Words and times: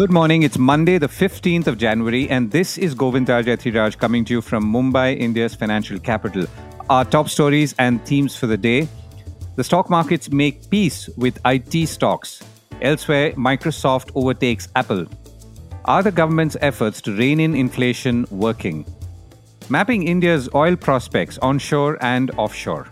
Good 0.00 0.10
morning. 0.10 0.44
It's 0.44 0.56
Monday, 0.56 0.96
the 0.96 1.08
15th 1.08 1.66
of 1.66 1.76
January, 1.76 2.26
and 2.30 2.50
this 2.50 2.78
is 2.78 2.94
Govindraj 2.94 3.44
Ethiraj 3.54 3.98
coming 3.98 4.24
to 4.24 4.32
you 4.32 4.40
from 4.40 4.64
Mumbai, 4.64 5.18
India's 5.20 5.54
financial 5.54 5.98
capital. 5.98 6.46
Our 6.88 7.04
top 7.04 7.28
stories 7.28 7.74
and 7.78 8.02
themes 8.06 8.34
for 8.34 8.46
the 8.46 8.56
day. 8.56 8.88
The 9.56 9.62
stock 9.62 9.90
markets 9.90 10.30
make 10.30 10.70
peace 10.70 11.10
with 11.18 11.38
IT 11.44 11.86
stocks. 11.86 12.42
Elsewhere, 12.80 13.32
Microsoft 13.32 14.10
overtakes 14.14 14.68
Apple. 14.74 15.04
Are 15.84 16.02
the 16.02 16.12
government's 16.12 16.56
efforts 16.62 17.02
to 17.02 17.14
rein 17.14 17.38
in 17.38 17.54
inflation 17.54 18.24
working? 18.30 18.86
Mapping 19.68 20.08
India's 20.08 20.48
oil 20.54 20.76
prospects 20.76 21.36
onshore 21.42 21.98
and 22.02 22.30
offshore. 22.38 22.88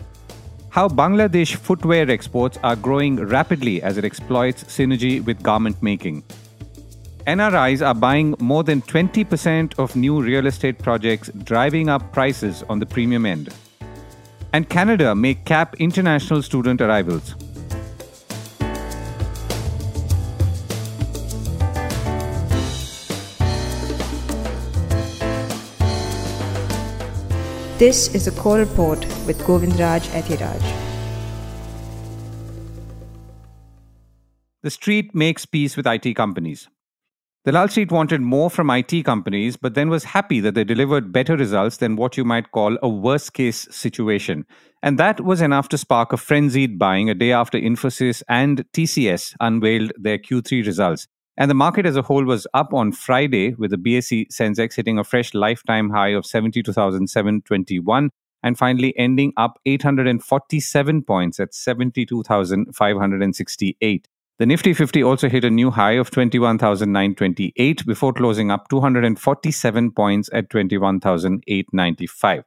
How 0.69 0.89
Bangladesh 0.89 1.57
footwear 1.57 2.11
exports 2.11 2.59
are 2.63 2.77
growing 2.77 3.17
rapidly 3.17 3.81
as 3.81 3.97
it 3.97 4.05
exploits 4.05 4.65
synergy 4.65 5.25
with 5.25 5.43
garment 5.43 5.83
making. 5.83 6.23
NRIs 7.29 7.87
are 7.87 7.95
buying 7.95 8.35
more 8.41 8.65
than 8.65 8.81
20% 8.81 9.79
of 9.79 9.95
new 9.95 10.23
real 10.23 10.47
estate 10.47 10.79
projects, 10.79 11.29
driving 11.45 11.91
up 11.91 12.11
prices 12.11 12.63
on 12.71 12.79
the 12.79 12.87
premium 12.87 13.27
end. 13.27 13.51
And 14.55 14.67
Canada 14.67 15.15
may 15.15 15.35
cap 15.35 15.77
international 15.79 16.41
student 16.41 16.81
arrivals. 16.81 17.35
This 27.77 28.15
is 28.15 28.27
a 28.27 28.33
Core 28.41 28.61
Report 28.61 29.01
with 29.27 29.39
Govindraj 29.41 30.09
Ethiraj. 30.23 30.63
The 34.63 34.71
street 34.71 35.15
makes 35.15 35.45
peace 35.45 35.77
with 35.77 35.87
IT 35.87 36.15
companies. 36.17 36.71
Dalal 37.49 37.69
Street 37.69 37.91
wanted 37.91 38.21
more 38.21 38.51
from 38.51 38.69
IT 38.69 39.07
companies, 39.07 39.57
but 39.57 39.73
then 39.73 39.89
was 39.89 40.05
happy 40.05 40.39
that 40.41 40.55
they 40.55 40.65
delivered 40.65 41.15
better 41.15 41.35
results 41.35 41.79
than 41.79 41.97
what 41.97 42.19
you 42.19 42.23
might 42.23 42.51
call 42.51 42.77
a 42.83 42.89
worst 42.91 43.33
case 43.33 43.67
situation. 43.71 44.45
And 44.83 44.99
that 44.99 45.23
was 45.23 45.41
enough 45.41 45.71
to 45.71 45.79
spark 45.79 46.13
a 46.13 46.19
frenzied 46.19 46.79
buying 46.79 47.09
a 47.09 47.15
day 47.15 47.33
after 47.33 47.57
Infosys 47.57 48.23
and 48.29 48.67
TCS 48.75 49.35
unveiled 49.41 49.93
their 49.97 50.19
Q3 50.19 50.67
results. 50.67 51.09
And 51.39 51.51
the 51.51 51.55
market 51.55 51.87
as 51.87 51.97
a 51.97 52.03
whole 52.03 52.27
was 52.27 52.47
up 52.53 52.75
on 52.75 52.93
Friday, 52.93 53.55
with 53.55 53.71
the 53.71 53.79
BSE 53.79 54.27
Sensex 54.31 54.75
hitting 54.75 54.99
a 54.99 55.05
fresh 55.05 55.33
lifetime 55.33 55.89
high 55.89 56.11
of 56.11 56.27
72,721 56.27 58.11
and 58.43 58.59
finally 58.59 58.93
ending 58.99 59.33
up 59.39 59.59
847 59.65 61.03
points 61.03 61.41
at 61.41 61.55
72,568. 61.55 64.09
The 64.39 64.47
Nifty 64.47 64.73
50 64.73 65.03
also 65.03 65.29
hit 65.29 65.45
a 65.45 65.51
new 65.51 65.73
high 65.73 65.95
of 65.95 66.13
21,928 66.13 67.85
before 67.85 68.13
closing 68.13 68.53
up 68.53 68.69
247 68.69 69.91
points 69.91 70.31
at 70.33 70.49
21,895. 70.49 72.45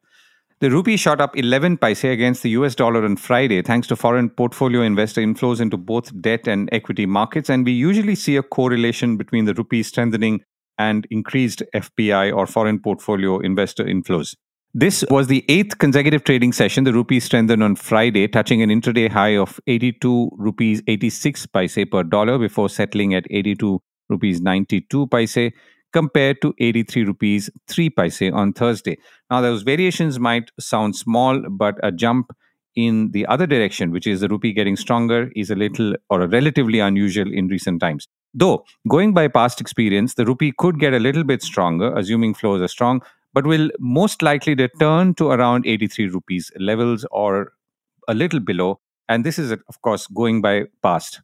The 0.62 0.72
rupee 0.72 0.96
shot 0.96 1.20
up 1.20 1.36
11 1.36 1.80
paise 1.80 2.06
against 2.06 2.44
the 2.44 2.52
US 2.52 2.76
dollar 2.76 3.04
on 3.04 3.18
Friday 3.18 3.62
thanks 3.62 3.88
to 3.88 3.98
foreign 3.98 4.30
portfolio 4.30 4.84
investor 4.84 5.20
inflows 5.20 5.60
into 5.60 5.76
both 5.76 6.22
debt 6.22 6.48
and 6.48 6.70
equity 6.72 7.06
markets. 7.06 7.50
And 7.50 7.66
we 7.66 7.74
usually 7.74 8.16
see 8.16 8.38
a 8.38 8.44
correlation 8.44 9.18
between 9.18 9.44
the 9.44 9.54
rupee 9.54 9.84
strengthening 9.84 10.46
and 10.78 11.06
increased 11.12 11.62
FPI 11.76 12.34
or 12.34 12.48
foreign 12.48 12.80
portfolio 12.80 13.40
investor 13.40 13.84
inflows. 13.84 14.36
This 14.74 15.04
was 15.10 15.28
the 15.28 15.44
eighth 15.50 15.80
consecutive 15.80 16.24
trading 16.24 16.54
session. 16.54 16.86
The 16.86 16.94
rupee 16.94 17.20
strengthened 17.20 17.62
on 17.62 17.76
Friday, 17.76 18.30
touching 18.30 18.62
an 18.62 18.70
intraday 18.70 19.10
high 19.10 19.36
of 19.36 19.60
82 19.68 20.30
rupees 20.38 20.82
86 20.88 21.46
paise 21.48 21.78
per 21.92 22.04
dollar 22.04 22.38
before 22.38 22.70
settling 22.70 23.14
at 23.14 23.26
82 23.30 23.82
rupees 24.08 24.40
92 24.40 25.08
paise 25.08 25.52
compared 25.92 26.42
to 26.42 26.54
83 26.58 27.04
rupees 27.04 27.50
3 27.68 27.90
paise 27.90 28.22
on 28.32 28.54
Thursday. 28.54 28.98
Now, 29.30 29.42
those 29.42 29.64
variations 29.64 30.20
might 30.20 30.52
sound 30.58 30.96
small, 30.96 31.42
but 31.50 31.76
a 31.84 31.92
jump 31.92 32.32
in 32.74 33.12
the 33.12 33.26
other 33.26 33.46
direction, 33.46 33.92
which 33.92 34.08
is 34.08 34.22
the 34.22 34.30
rupee 34.30 34.54
getting 34.54 34.78
stronger, 34.78 35.30
is 35.36 35.52
a 35.52 35.56
little 35.56 35.96
or 36.10 36.22
a 36.22 36.30
relatively 36.30 36.80
unusual 36.80 37.30
in 37.30 37.50
recent 37.50 37.82
times. 37.82 38.08
Though, 38.34 38.64
going 38.88 39.14
by 39.14 39.28
past 39.28 39.60
experience, 39.60 40.14
the 40.14 40.26
rupee 40.26 40.54
could 40.58 40.80
get 40.80 40.94
a 40.94 41.00
little 41.00 41.26
bit 41.26 41.42
stronger, 41.42 41.94
assuming 41.94 42.36
flows 42.36 42.62
are 42.62 42.70
strong, 42.70 43.02
but 43.34 43.46
will 43.46 43.70
most 43.80 44.22
likely 44.22 44.56
return 44.56 45.14
to 45.16 45.30
around 45.30 45.66
83 45.66 46.08
rupees 46.08 46.52
levels 46.60 47.06
or 47.12 47.54
a 48.08 48.14
little 48.14 48.40
below. 48.40 48.80
And 49.08 49.26
this 49.26 49.38
is, 49.40 49.52
of 49.52 49.82
course, 49.82 50.08
going 50.08 50.42
by 50.42 50.64
past. 50.82 51.22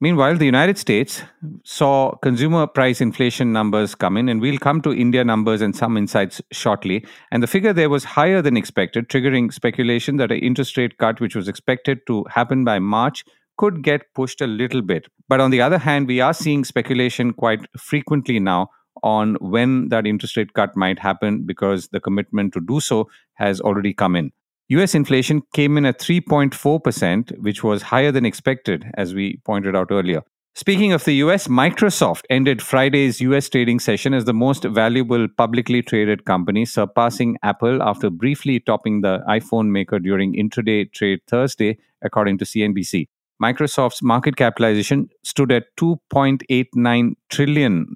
Meanwhile, 0.00 0.36
the 0.36 0.44
United 0.44 0.76
States 0.76 1.22
saw 1.64 2.14
consumer 2.16 2.66
price 2.66 3.00
inflation 3.00 3.52
numbers 3.52 3.94
come 3.94 4.16
in, 4.16 4.28
and 4.28 4.40
we'll 4.40 4.58
come 4.58 4.82
to 4.82 4.92
India 4.92 5.24
numbers 5.24 5.62
and 5.62 5.74
some 5.74 5.96
insights 5.96 6.42
shortly. 6.52 7.06
And 7.30 7.42
the 7.42 7.46
figure 7.46 7.72
there 7.72 7.88
was 7.88 8.04
higher 8.04 8.42
than 8.42 8.56
expected, 8.56 9.08
triggering 9.08 9.52
speculation 9.52 10.16
that 10.18 10.32
an 10.32 10.38
interest 10.38 10.76
rate 10.76 10.98
cut, 10.98 11.20
which 11.20 11.34
was 11.34 11.48
expected 11.48 12.00
to 12.08 12.24
happen 12.28 12.64
by 12.64 12.80
March, 12.80 13.24
could 13.56 13.82
get 13.82 14.02
pushed 14.14 14.40
a 14.40 14.46
little 14.46 14.82
bit. 14.82 15.06
But 15.28 15.40
on 15.40 15.50
the 15.50 15.62
other 15.62 15.78
hand, 15.78 16.08
we 16.08 16.20
are 16.20 16.34
seeing 16.34 16.64
speculation 16.64 17.32
quite 17.32 17.66
frequently 17.78 18.40
now 18.40 18.68
on 19.04 19.34
when 19.40 19.90
that 19.90 20.06
interest 20.06 20.36
rate 20.36 20.54
cut 20.54 20.76
might 20.76 20.98
happen 20.98 21.44
because 21.44 21.88
the 21.88 22.00
commitment 22.00 22.52
to 22.54 22.60
do 22.60 22.80
so 22.80 23.08
has 23.34 23.60
already 23.60 23.92
come 23.92 24.16
in. 24.16 24.32
US 24.68 24.94
inflation 24.94 25.42
came 25.52 25.76
in 25.76 25.84
at 25.84 26.00
3.4%, 26.00 27.38
which 27.38 27.62
was 27.62 27.82
higher 27.82 28.10
than 28.10 28.24
expected, 28.24 28.86
as 28.94 29.14
we 29.14 29.36
pointed 29.44 29.76
out 29.76 29.88
earlier. 29.90 30.22
Speaking 30.56 30.92
of 30.92 31.04
the 31.04 31.14
US, 31.14 31.48
Microsoft 31.48 32.22
ended 32.30 32.62
Friday's 32.62 33.20
US 33.20 33.48
trading 33.48 33.78
session 33.78 34.14
as 34.14 34.24
the 34.24 34.32
most 34.32 34.64
valuable 34.64 35.26
publicly 35.28 35.82
traded 35.82 36.24
company, 36.24 36.64
surpassing 36.64 37.36
Apple 37.42 37.82
after 37.82 38.08
briefly 38.08 38.60
topping 38.60 39.02
the 39.02 39.18
iPhone 39.28 39.70
maker 39.70 39.98
during 39.98 40.34
intraday 40.34 40.90
trade 40.92 41.20
Thursday, 41.26 41.76
according 42.02 42.38
to 42.38 42.44
CNBC. 42.44 43.08
Microsoft's 43.42 44.02
market 44.02 44.36
capitalization 44.36 45.08
stood 45.22 45.50
at 45.50 45.64
$2.89 45.76 47.12
trillion, 47.30 47.86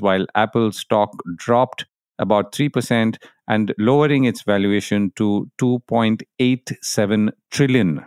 while 0.00 0.26
Apple's 0.34 0.78
stock 0.78 1.10
dropped 1.36 1.84
about 2.18 2.52
3% 2.52 3.16
and 3.46 3.74
lowering 3.78 4.24
its 4.24 4.42
valuation 4.42 5.12
to 5.16 5.50
$2.87 5.60 7.30
trillion. 7.50 8.04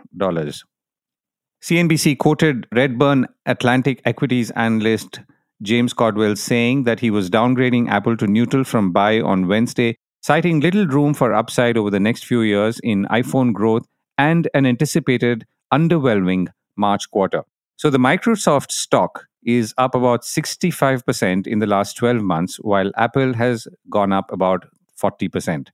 CNBC 1.62 2.18
quoted 2.18 2.66
Redburn 2.72 3.26
Atlantic 3.46 4.02
equities 4.04 4.50
analyst 4.52 5.20
James 5.62 5.94
Cordwell 5.94 6.36
saying 6.36 6.82
that 6.84 7.00
he 7.00 7.10
was 7.10 7.30
downgrading 7.30 7.88
Apple 7.88 8.16
to 8.16 8.26
neutral 8.26 8.64
from 8.64 8.90
buy 8.90 9.20
on 9.20 9.46
Wednesday, 9.46 9.96
citing 10.20 10.58
little 10.58 10.86
room 10.88 11.14
for 11.14 11.32
upside 11.32 11.76
over 11.76 11.90
the 11.90 12.00
next 12.00 12.26
few 12.26 12.42
years 12.42 12.80
in 12.82 13.06
iPhone 13.06 13.52
growth 13.52 13.86
and 14.18 14.48
an 14.54 14.66
anticipated 14.66 15.46
underwhelming 15.72 16.48
March 16.76 17.10
quarter. 17.10 17.44
So 17.76 17.90
the 17.90 17.98
Microsoft 17.98 18.70
stock 18.70 19.26
is 19.44 19.74
up 19.76 19.94
about 19.94 20.22
65% 20.22 21.46
in 21.46 21.58
the 21.58 21.66
last 21.66 21.96
12 21.96 22.22
months, 22.22 22.56
while 22.56 22.92
Apple 22.96 23.34
has 23.34 23.66
gone 23.90 24.12
up 24.12 24.32
about 24.32 24.66
40%. 25.02 25.68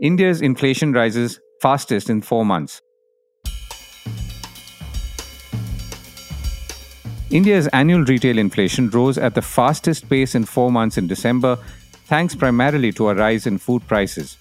India's 0.00 0.40
inflation 0.40 0.92
rises 0.92 1.40
fastest 1.60 2.10
in 2.10 2.22
four 2.22 2.44
months. 2.44 2.82
India's 7.30 7.66
annual 7.68 8.04
retail 8.04 8.38
inflation 8.38 8.88
rose 8.90 9.18
at 9.18 9.34
the 9.34 9.42
fastest 9.42 10.08
pace 10.08 10.34
in 10.34 10.44
four 10.44 10.70
months 10.70 10.96
in 10.96 11.08
December, 11.08 11.58
thanks 12.06 12.34
primarily 12.34 12.92
to 12.92 13.08
a 13.08 13.14
rise 13.14 13.46
in 13.46 13.58
food 13.58 13.86
prices. 13.88 14.36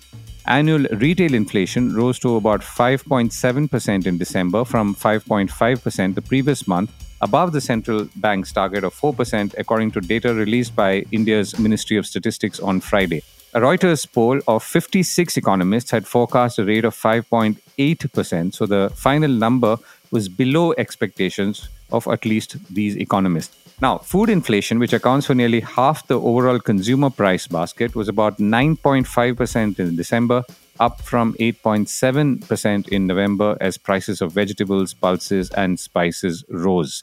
Annual 0.47 0.85
retail 0.97 1.33
inflation 1.33 1.95
rose 1.95 2.19
to 2.19 2.35
about 2.35 2.61
5.7% 2.61 4.06
in 4.06 4.17
December 4.19 4.63
from 4.63 4.94
5.5% 4.94 6.13
the 6.13 6.21
previous 6.21 6.68
month, 6.68 6.92
above 7.21 7.51
the 7.51 7.62
central 7.62 8.07
bank's 8.18 8.51
target 8.51 8.83
of 8.83 8.94
4%, 8.94 9.56
according 9.57 9.89
to 9.92 10.01
data 10.01 10.36
released 10.36 10.75
by 10.75 11.03
India's 11.12 11.57
Ministry 11.57 11.97
of 11.97 12.06
Statistics 12.06 12.59
on 12.59 12.80
Friday. 12.80 13.24
A 13.56 13.59
Reuters 13.59 14.06
poll 14.12 14.39
of 14.47 14.63
56 14.63 15.36
economists 15.36 15.89
had 15.89 16.06
forecast 16.06 16.59
a 16.59 16.65
rate 16.65 16.86
of 16.86 16.95
5.8%, 16.95 18.53
so 18.53 18.68
the 18.68 18.91
final 18.94 19.31
number 19.31 19.77
was 20.12 20.30
below 20.30 20.75
expectations 20.77 21.69
of 21.91 22.07
at 22.07 22.24
least 22.24 22.57
these 22.71 22.95
economists. 22.98 23.64
Now, 23.81 23.98
food 23.98 24.30
inflation, 24.30 24.80
which 24.80 24.94
accounts 24.94 25.27
for 25.27 25.36
nearly 25.36 25.60
half 25.60 26.07
the 26.07 26.19
overall 26.19 26.60
consumer 26.60 27.10
price 27.10 27.45
basket, 27.45 27.94
was 27.94 28.07
about 28.07 28.38
9.5% 28.38 29.80
in 29.80 29.95
December, 29.98 30.44
up 30.80 31.01
from 31.01 31.33
8.7% 31.33 32.88
in 32.88 33.07
November 33.07 33.57
as 33.60 33.77
prices 33.77 34.22
of 34.22 34.31
vegetables, 34.31 34.94
pulses, 34.94 35.50
and 35.51 35.77
spices 35.77 36.45
rose. 36.50 37.01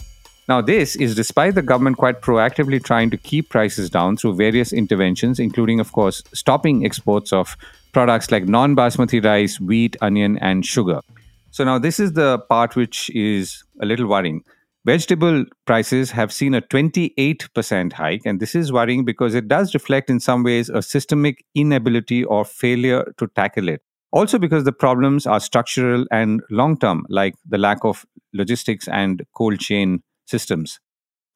Now, 0.48 0.60
this 0.62 0.96
is 0.96 1.14
despite 1.14 1.54
the 1.54 1.62
government 1.62 1.98
quite 1.98 2.20
proactively 2.22 2.82
trying 2.82 3.10
to 3.10 3.16
keep 3.18 3.50
prices 3.50 3.90
down 3.90 4.16
through 4.16 4.34
various 4.34 4.72
interventions, 4.72 5.38
including, 5.38 5.78
of 5.78 5.92
course, 5.92 6.22
stopping 6.32 6.84
exports 6.84 7.32
of 7.32 7.56
products 7.92 8.30
like 8.30 8.46
non 8.46 8.74
basmati 8.74 9.22
rice, 9.22 9.60
wheat, 9.60 9.96
onion, 10.00 10.38
and 10.38 10.64
sugar. 10.66 11.00
So, 11.50 11.64
now 11.64 11.78
this 11.78 12.00
is 12.00 12.14
the 12.14 12.38
part 12.38 12.76
which 12.76 13.10
is 13.10 13.62
a 13.80 13.86
little 13.86 14.08
worrying. 14.08 14.42
Vegetable 14.84 15.44
prices 15.64 16.10
have 16.10 16.32
seen 16.32 16.54
a 16.54 16.60
28% 16.60 17.92
hike, 17.92 18.22
and 18.24 18.40
this 18.40 18.56
is 18.56 18.72
worrying 18.72 19.04
because 19.04 19.32
it 19.32 19.46
does 19.46 19.74
reflect 19.74 20.10
in 20.10 20.18
some 20.18 20.42
ways 20.42 20.68
a 20.68 20.82
systemic 20.82 21.44
inability 21.54 22.24
or 22.24 22.44
failure 22.44 23.14
to 23.16 23.28
tackle 23.36 23.68
it. 23.68 23.80
Also, 24.10 24.40
because 24.40 24.64
the 24.64 24.72
problems 24.72 25.24
are 25.24 25.38
structural 25.38 26.04
and 26.10 26.42
long 26.50 26.76
term, 26.76 27.06
like 27.08 27.34
the 27.48 27.58
lack 27.58 27.84
of 27.84 28.04
logistics 28.34 28.88
and 28.88 29.22
cold 29.36 29.60
chain 29.60 30.02
systems. 30.26 30.80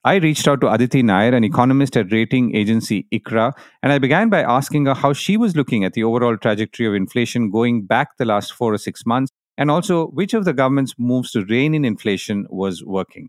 I 0.02 0.16
reached 0.16 0.48
out 0.48 0.60
to 0.62 0.72
Aditi 0.72 1.04
Nayar, 1.04 1.32
an 1.32 1.44
economist 1.44 1.96
at 1.96 2.12
rating 2.12 2.54
agency 2.54 3.06
ICRA, 3.12 3.52
and 3.82 3.92
I 3.92 3.98
began 3.98 4.28
by 4.28 4.42
asking 4.42 4.86
her 4.86 4.94
how 4.94 5.12
she 5.12 5.36
was 5.36 5.54
looking 5.54 5.84
at 5.84 5.92
the 5.92 6.02
overall 6.02 6.36
trajectory 6.36 6.86
of 6.86 6.94
inflation 6.94 7.50
going 7.50 7.86
back 7.86 8.16
the 8.18 8.24
last 8.24 8.52
four 8.52 8.74
or 8.74 8.78
six 8.78 9.06
months, 9.06 9.30
and 9.56 9.70
also 9.70 10.06
which 10.08 10.34
of 10.34 10.44
the 10.44 10.52
government's 10.52 10.94
moves 10.98 11.32
to 11.32 11.44
rein 11.44 11.74
in 11.74 11.84
inflation 11.84 12.46
was 12.50 12.84
working. 12.84 13.28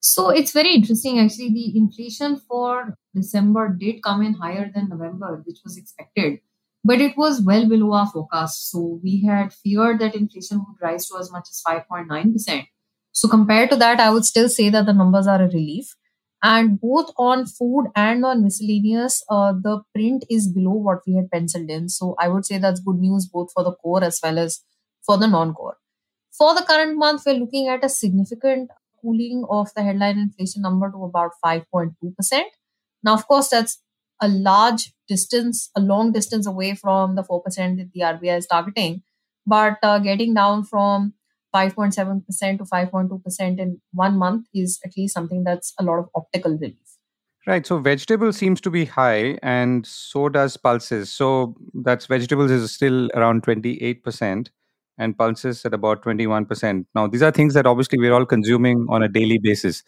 So 0.00 0.30
it's 0.30 0.52
very 0.52 0.74
interesting 0.74 1.20
actually. 1.20 1.50
The 1.50 1.76
inflation 1.76 2.40
for 2.48 2.96
December 3.14 3.68
did 3.68 4.02
come 4.02 4.22
in 4.22 4.34
higher 4.34 4.70
than 4.74 4.88
November, 4.88 5.42
which 5.46 5.58
was 5.64 5.76
expected, 5.76 6.40
but 6.84 7.00
it 7.00 7.16
was 7.16 7.40
well 7.42 7.68
below 7.68 7.92
our 7.92 8.08
forecast. 8.08 8.70
So 8.70 9.00
we 9.02 9.22
had 9.24 9.52
feared 9.52 10.00
that 10.00 10.16
inflation 10.16 10.58
would 10.58 10.84
rise 10.84 11.06
to 11.08 11.18
as 11.18 11.30
much 11.30 11.48
as 11.50 11.62
5.9%. 11.66 12.66
So 13.12 13.28
compared 13.28 13.70
to 13.70 13.76
that, 13.76 14.00
I 14.00 14.10
would 14.10 14.24
still 14.24 14.48
say 14.48 14.70
that 14.70 14.86
the 14.86 14.92
numbers 14.92 15.26
are 15.26 15.40
a 15.40 15.48
relief. 15.48 15.94
And 16.42 16.80
both 16.80 17.12
on 17.16 17.46
food 17.46 17.92
and 17.94 18.24
on 18.24 18.42
miscellaneous, 18.42 19.22
uh, 19.30 19.52
the 19.52 19.82
print 19.94 20.24
is 20.28 20.48
below 20.48 20.72
what 20.72 21.02
we 21.06 21.14
had 21.14 21.30
penciled 21.30 21.70
in. 21.70 21.88
So 21.88 22.16
I 22.18 22.26
would 22.26 22.44
say 22.44 22.58
that's 22.58 22.80
good 22.80 22.98
news 22.98 23.26
both 23.26 23.52
for 23.54 23.62
the 23.62 23.74
core 23.74 24.02
as 24.02 24.18
well 24.20 24.38
as 24.40 24.64
for 25.04 25.18
the 25.18 25.26
non 25.26 25.54
core. 25.54 25.76
For 26.32 26.54
the 26.54 26.62
current 26.62 26.96
month, 26.96 27.22
we're 27.26 27.34
looking 27.34 27.68
at 27.68 27.84
a 27.84 27.88
significant 27.88 28.70
cooling 29.00 29.44
of 29.50 29.68
the 29.74 29.82
headline 29.82 30.18
inflation 30.18 30.62
number 30.62 30.90
to 30.90 31.04
about 31.04 31.32
5.2%. 31.44 32.42
Now, 33.02 33.14
of 33.14 33.26
course, 33.26 33.48
that's 33.48 33.82
a 34.20 34.28
large 34.28 34.92
distance, 35.08 35.70
a 35.76 35.80
long 35.80 36.12
distance 36.12 36.46
away 36.46 36.74
from 36.74 37.16
the 37.16 37.22
4% 37.22 37.42
that 37.76 37.90
the 37.92 38.00
RBI 38.00 38.38
is 38.38 38.46
targeting. 38.46 39.02
But 39.46 39.78
uh, 39.82 39.98
getting 39.98 40.34
down 40.34 40.64
from 40.64 41.14
5.7% 41.54 42.24
to 42.58 42.64
5.2% 42.64 43.58
in 43.58 43.80
one 43.92 44.16
month 44.16 44.46
is 44.54 44.78
at 44.84 44.92
least 44.96 45.14
something 45.14 45.44
that's 45.44 45.74
a 45.78 45.82
lot 45.82 45.98
of 45.98 46.08
optical 46.14 46.52
relief. 46.52 46.76
Right. 47.46 47.66
So 47.66 47.78
vegetable 47.78 48.32
seems 48.32 48.60
to 48.60 48.70
be 48.70 48.84
high 48.84 49.36
and 49.42 49.84
so 49.84 50.28
does 50.28 50.56
pulses. 50.56 51.10
So 51.10 51.56
that's 51.74 52.06
vegetables 52.06 52.52
is 52.52 52.70
still 52.70 53.10
around 53.14 53.42
28% 53.42 54.48
and 54.98 55.16
pulses 55.16 55.64
at 55.64 55.74
about 55.74 56.02
21%. 56.04 56.84
Now, 56.94 57.06
these 57.06 57.22
are 57.22 57.30
things 57.30 57.54
that 57.54 57.66
obviously 57.66 57.98
we're 57.98 58.12
all 58.12 58.26
consuming 58.26 58.86
on 58.88 59.02
a 59.02 59.08
daily 59.08 59.38
basis. 59.42 59.82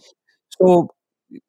So, 0.60 0.88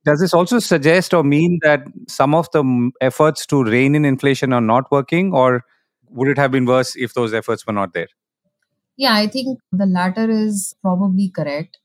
does 0.04 0.20
this 0.20 0.34
also 0.34 0.60
suggest 0.60 1.14
or 1.14 1.24
mean 1.24 1.60
that 1.62 1.84
some 2.08 2.34
of 2.34 2.48
the 2.52 2.92
efforts 3.02 3.46
to 3.48 3.64
rein 3.64 3.96
in 3.96 4.06
inflation 4.06 4.54
are 4.54 4.62
not 4.62 4.92
working, 4.92 5.34
or 5.34 5.64
would 6.10 6.28
it 6.28 6.38
have 6.38 6.52
been 6.52 6.66
worse 6.66 6.96
if 6.96 7.14
those 7.14 7.34
efforts 7.34 7.66
were 7.68 7.74
not 7.74 7.94
there? 7.94 8.08
Yeah, 8.98 9.14
I 9.14 9.28
think 9.28 9.60
the 9.72 9.86
latter 9.86 10.30
is 10.30 10.76
probably 10.82 11.30
correct. 11.30 11.78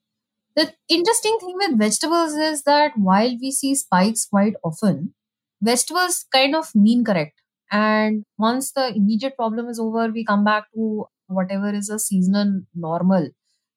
The 0.56 0.72
interesting 0.88 1.38
thing 1.40 1.55
with 1.56 1.78
vegetables 1.78 2.34
is 2.34 2.62
that 2.62 2.93
while 2.96 3.37
we 3.40 3.50
see 3.50 3.75
spikes 3.75 4.26
quite 4.26 4.55
often, 4.64 5.14
vegetables 5.61 6.26
kind 6.32 6.55
of 6.55 6.75
mean 6.75 7.05
correct. 7.05 7.40
And 7.70 8.25
once 8.38 8.72
the 8.72 8.94
immediate 8.94 9.37
problem 9.37 9.69
is 9.69 9.78
over, 9.78 10.08
we 10.08 10.25
come 10.25 10.44
back 10.44 10.64
to 10.75 11.06
whatever 11.31 11.73
is 11.73 11.88
a 11.88 11.99
seasonal 11.99 12.62
normal 12.75 13.31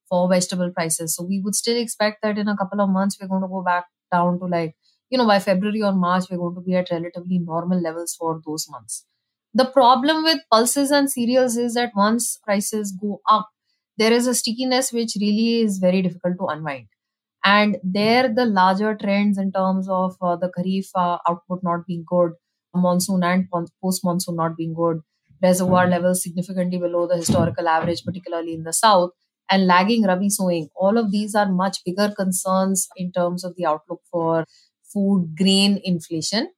for 0.10 0.30
vegetable 0.30 0.72
prices. 0.72 1.16
So 1.16 1.24
we 1.24 1.42
would 1.44 1.56
still 1.56 1.78
expect 1.78 2.22
that 2.24 2.38
in 2.38 2.48
a 2.48 2.58
couple 2.58 2.82
of 2.82 2.90
months 2.90 3.18
we're 3.20 3.28
going 3.28 3.42
to 3.42 3.48
go 3.48 3.64
back 3.64 3.86
down 4.12 4.40
to 4.40 4.46
like, 4.46 4.76
you 5.10 5.18
know, 5.18 5.28
by 5.28 5.40
February 5.40 5.82
or 5.82 5.94
March, 5.94 6.26
we're 6.30 6.38
going 6.38 6.56
to 6.56 6.62
be 6.62 6.76
at 6.76 6.90
relatively 6.92 7.40
normal 7.40 7.82
levels 7.82 8.16
for 8.20 8.42
those 8.46 8.68
months. 8.70 9.06
The 9.54 9.66
problem 9.66 10.24
with 10.24 10.40
pulses 10.52 10.92
and 10.92 11.10
cereals 11.10 11.58
is 11.58 11.76
that 11.76 11.92
once 11.96 12.38
prices 12.44 12.92
go 12.92 13.22
up, 13.30 13.50
there 13.98 14.12
is 14.12 14.26
a 14.26 14.34
stickiness 14.34 14.92
which 14.92 15.16
really 15.22 15.62
is 15.62 15.78
very 15.78 16.02
difficult 16.02 16.38
to 16.40 16.48
unwind. 16.48 16.88
And 17.46 17.78
there, 17.84 18.34
the 18.34 18.46
larger 18.46 18.96
trends 18.96 19.38
in 19.38 19.52
terms 19.52 19.88
of 19.90 20.16
uh, 20.22 20.38
the 20.38 20.50
Kharif 20.58 20.88
uh, 20.96 21.18
output 21.30 21.60
not 21.62 21.86
being 21.86 22.04
good, 22.08 22.32
monsoon 22.74 23.24
and 23.24 23.48
post 23.52 24.02
monsoon 24.04 24.38
not 24.38 24.58
being 24.58 24.74
good, 24.74 25.02
reservoir 25.44 25.86
hmm. 25.86 25.92
levels 25.92 26.24
significantly 26.24 26.80
below 26.80 27.07
the 27.07 27.18
historical 27.18 27.68
average, 27.68 28.04
particularly 28.04 28.54
in 28.54 28.63
the 28.63 28.74
south, 28.74 29.12
and 29.50 29.68
lagging 29.68 30.04
Rabi 30.04 30.30
sowing. 30.30 30.69
All 30.75 30.98
of 30.98 31.12
these 31.12 31.36
are 31.36 31.51
much 31.51 31.80
bigger 31.86 32.12
concerns 32.16 32.88
in 32.95 33.12
terms 33.12 33.44
of 33.44 33.56
the 33.56 33.66
outlook 33.66 34.01
for 34.10 34.45
food 34.94 35.36
grain 35.38 35.80
inflation. 35.84 36.51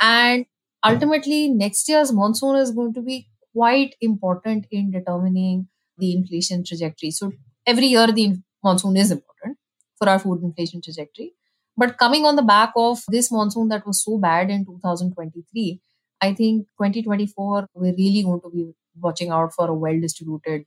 And 0.00 0.46
ultimately, 0.84 1.48
next 1.48 1.88
year's 1.88 2.12
monsoon 2.12 2.56
is 2.56 2.70
going 2.70 2.94
to 2.94 3.02
be 3.02 3.28
quite 3.52 3.94
important 4.00 4.66
in 4.70 4.90
determining 4.90 5.68
the 5.98 6.14
inflation 6.14 6.64
trajectory. 6.64 7.10
So, 7.10 7.32
every 7.66 7.86
year, 7.86 8.06
the 8.06 8.36
monsoon 8.64 8.96
is 8.96 9.10
important 9.10 9.58
for 9.98 10.08
our 10.08 10.18
food 10.18 10.42
inflation 10.42 10.80
trajectory. 10.80 11.34
But 11.76 11.98
coming 11.98 12.24
on 12.24 12.36
the 12.36 12.42
back 12.42 12.72
of 12.76 13.02
this 13.08 13.30
monsoon 13.30 13.68
that 13.68 13.86
was 13.86 14.02
so 14.02 14.18
bad 14.18 14.50
in 14.50 14.64
2023, 14.64 15.80
I 16.20 16.34
think 16.34 16.66
2024, 16.78 17.66
we're 17.74 17.94
really 17.94 18.22
going 18.22 18.40
to 18.42 18.50
be 18.50 18.72
watching 18.98 19.30
out 19.30 19.54
for 19.54 19.68
a 19.68 19.74
well 19.74 19.98
distributed 20.00 20.64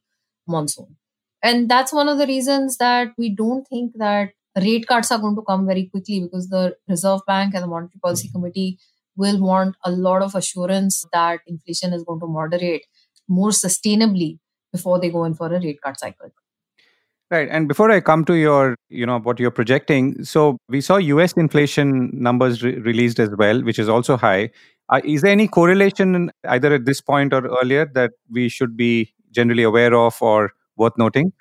monsoon. 0.48 0.98
And 1.42 1.70
that's 1.70 1.92
one 1.92 2.08
of 2.08 2.18
the 2.18 2.28
reasons 2.28 2.78
that 2.78 3.10
we 3.18 3.30
don't 3.30 3.68
think 3.68 3.94
that 3.98 4.32
rate 4.62 4.88
cuts 4.88 5.12
are 5.12 5.20
going 5.20 5.36
to 5.36 5.42
come 5.42 5.66
very 5.66 5.86
quickly 5.86 6.22
because 6.22 6.50
the 6.50 6.76
Reserve 6.88 7.22
Bank 7.28 7.54
and 7.54 7.64
the 7.64 7.68
Monetary 7.68 8.00
Policy 8.02 8.28
mm-hmm. 8.28 8.40
Committee 8.40 8.80
will 9.16 9.40
want 9.40 9.76
a 9.84 9.92
lot 9.92 10.22
of 10.22 10.36
assurance 10.36 11.06
that 11.14 11.42
inflation 11.48 11.94
is 11.94 12.04
going 12.04 12.20
to 12.20 12.28
moderate 12.28 12.86
more 13.28 13.50
sustainably 13.50 14.40
before 14.72 15.00
they 15.00 15.10
go 15.10 15.24
in 15.24 15.34
for 15.34 15.48
a 15.48 15.60
rate 15.60 15.80
cut 15.84 16.00
cycle. 16.00 16.32
Right. 17.32 17.48
And 17.50 17.68
before 17.68 17.90
I 17.90 18.00
come 18.00 18.26
to 18.26 18.36
your, 18.36 18.76
you 18.90 19.06
know, 19.08 19.20
what 19.20 19.40
you're 19.40 19.50
projecting, 19.50 20.24
so 20.24 20.58
we 20.70 20.82
saw 20.82 20.98
US 20.98 21.34
inflation 21.34 22.12
numbers 22.14 22.62
re- 22.62 22.78
released 22.78 23.20
as 23.20 23.30
well, 23.36 23.64
which 23.64 23.80
is 23.80 23.90
also 23.90 24.18
high. 24.18 24.52
Uh, 24.94 25.01
is 25.04 25.24
there 25.24 25.31
any 25.31 25.48
correlation 25.48 26.30
either 26.48 26.72
at 26.72 26.86
this 26.86 27.01
point 27.01 27.34
or 27.34 27.48
earlier 27.60 27.86
that 27.95 28.12
we 28.30 28.48
should 28.48 28.78
be 28.78 29.12
generally 29.31 29.63
aware 29.63 29.95
of 29.95 30.16
or 30.22 30.51
worth 30.78 30.94
noting? 31.00 31.34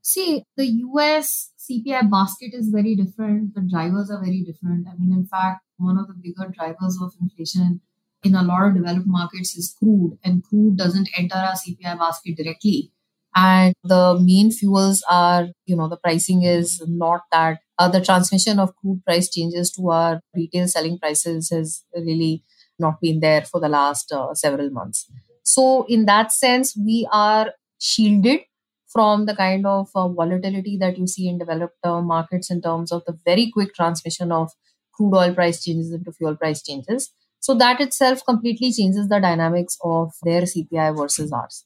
See, 0.00 0.42
the 0.56 0.66
US 0.66 1.52
CPI 1.60 2.10
basket 2.10 2.50
is 2.52 2.70
very 2.70 2.96
different. 2.96 3.54
The 3.54 3.60
drivers 3.60 4.10
are 4.10 4.20
very 4.20 4.42
different. 4.42 4.88
I 4.88 4.96
mean, 4.98 5.12
in 5.12 5.24
fact, 5.26 5.60
one 5.76 5.96
of 5.96 6.08
the 6.08 6.14
bigger 6.14 6.52
drivers 6.52 6.98
of 7.00 7.12
inflation 7.20 7.80
in 8.24 8.34
a 8.34 8.42
lot 8.42 8.66
of 8.66 8.74
developed 8.74 9.06
markets 9.06 9.54
is 9.54 9.76
crude, 9.78 10.18
and 10.24 10.42
crude 10.42 10.76
doesn't 10.76 11.08
enter 11.16 11.36
our 11.36 11.54
CPI 11.54 11.96
basket 11.98 12.36
directly. 12.36 12.90
And 13.34 13.74
the 13.84 14.18
main 14.20 14.50
fuels 14.50 15.04
are, 15.08 15.48
you 15.66 15.76
know, 15.76 15.88
the 15.88 15.96
pricing 15.96 16.42
is 16.42 16.82
not 16.86 17.22
that. 17.30 17.60
Uh, 17.78 17.88
the 17.88 18.04
transmission 18.04 18.58
of 18.58 18.74
crude 18.76 19.02
price 19.04 19.30
changes 19.30 19.70
to 19.72 19.90
our 19.90 20.20
retail 20.34 20.66
selling 20.68 20.98
prices 20.98 21.50
is 21.50 21.84
really 21.94 22.44
not 22.78 23.00
been 23.00 23.20
there 23.20 23.42
for 23.42 23.60
the 23.60 23.68
last 23.68 24.12
uh, 24.12 24.34
several 24.34 24.70
months. 24.70 25.10
So, 25.42 25.84
in 25.88 26.06
that 26.06 26.32
sense, 26.32 26.76
we 26.76 27.08
are 27.12 27.52
shielded 27.78 28.40
from 28.88 29.26
the 29.26 29.34
kind 29.34 29.66
of 29.66 29.88
uh, 29.94 30.08
volatility 30.08 30.76
that 30.78 30.98
you 30.98 31.06
see 31.06 31.28
in 31.28 31.38
developed 31.38 31.78
uh, 31.84 32.00
markets 32.00 32.50
in 32.50 32.60
terms 32.60 32.92
of 32.92 33.02
the 33.06 33.18
very 33.24 33.50
quick 33.50 33.74
transmission 33.74 34.30
of 34.30 34.50
crude 34.92 35.16
oil 35.16 35.34
price 35.34 35.64
changes 35.64 35.92
into 35.92 36.12
fuel 36.12 36.36
price 36.36 36.62
changes. 36.62 37.10
So, 37.40 37.54
that 37.54 37.80
itself 37.80 38.24
completely 38.24 38.72
changes 38.72 39.08
the 39.08 39.18
dynamics 39.20 39.76
of 39.82 40.12
their 40.22 40.42
CPI 40.42 40.96
versus 40.96 41.32
ours. 41.32 41.64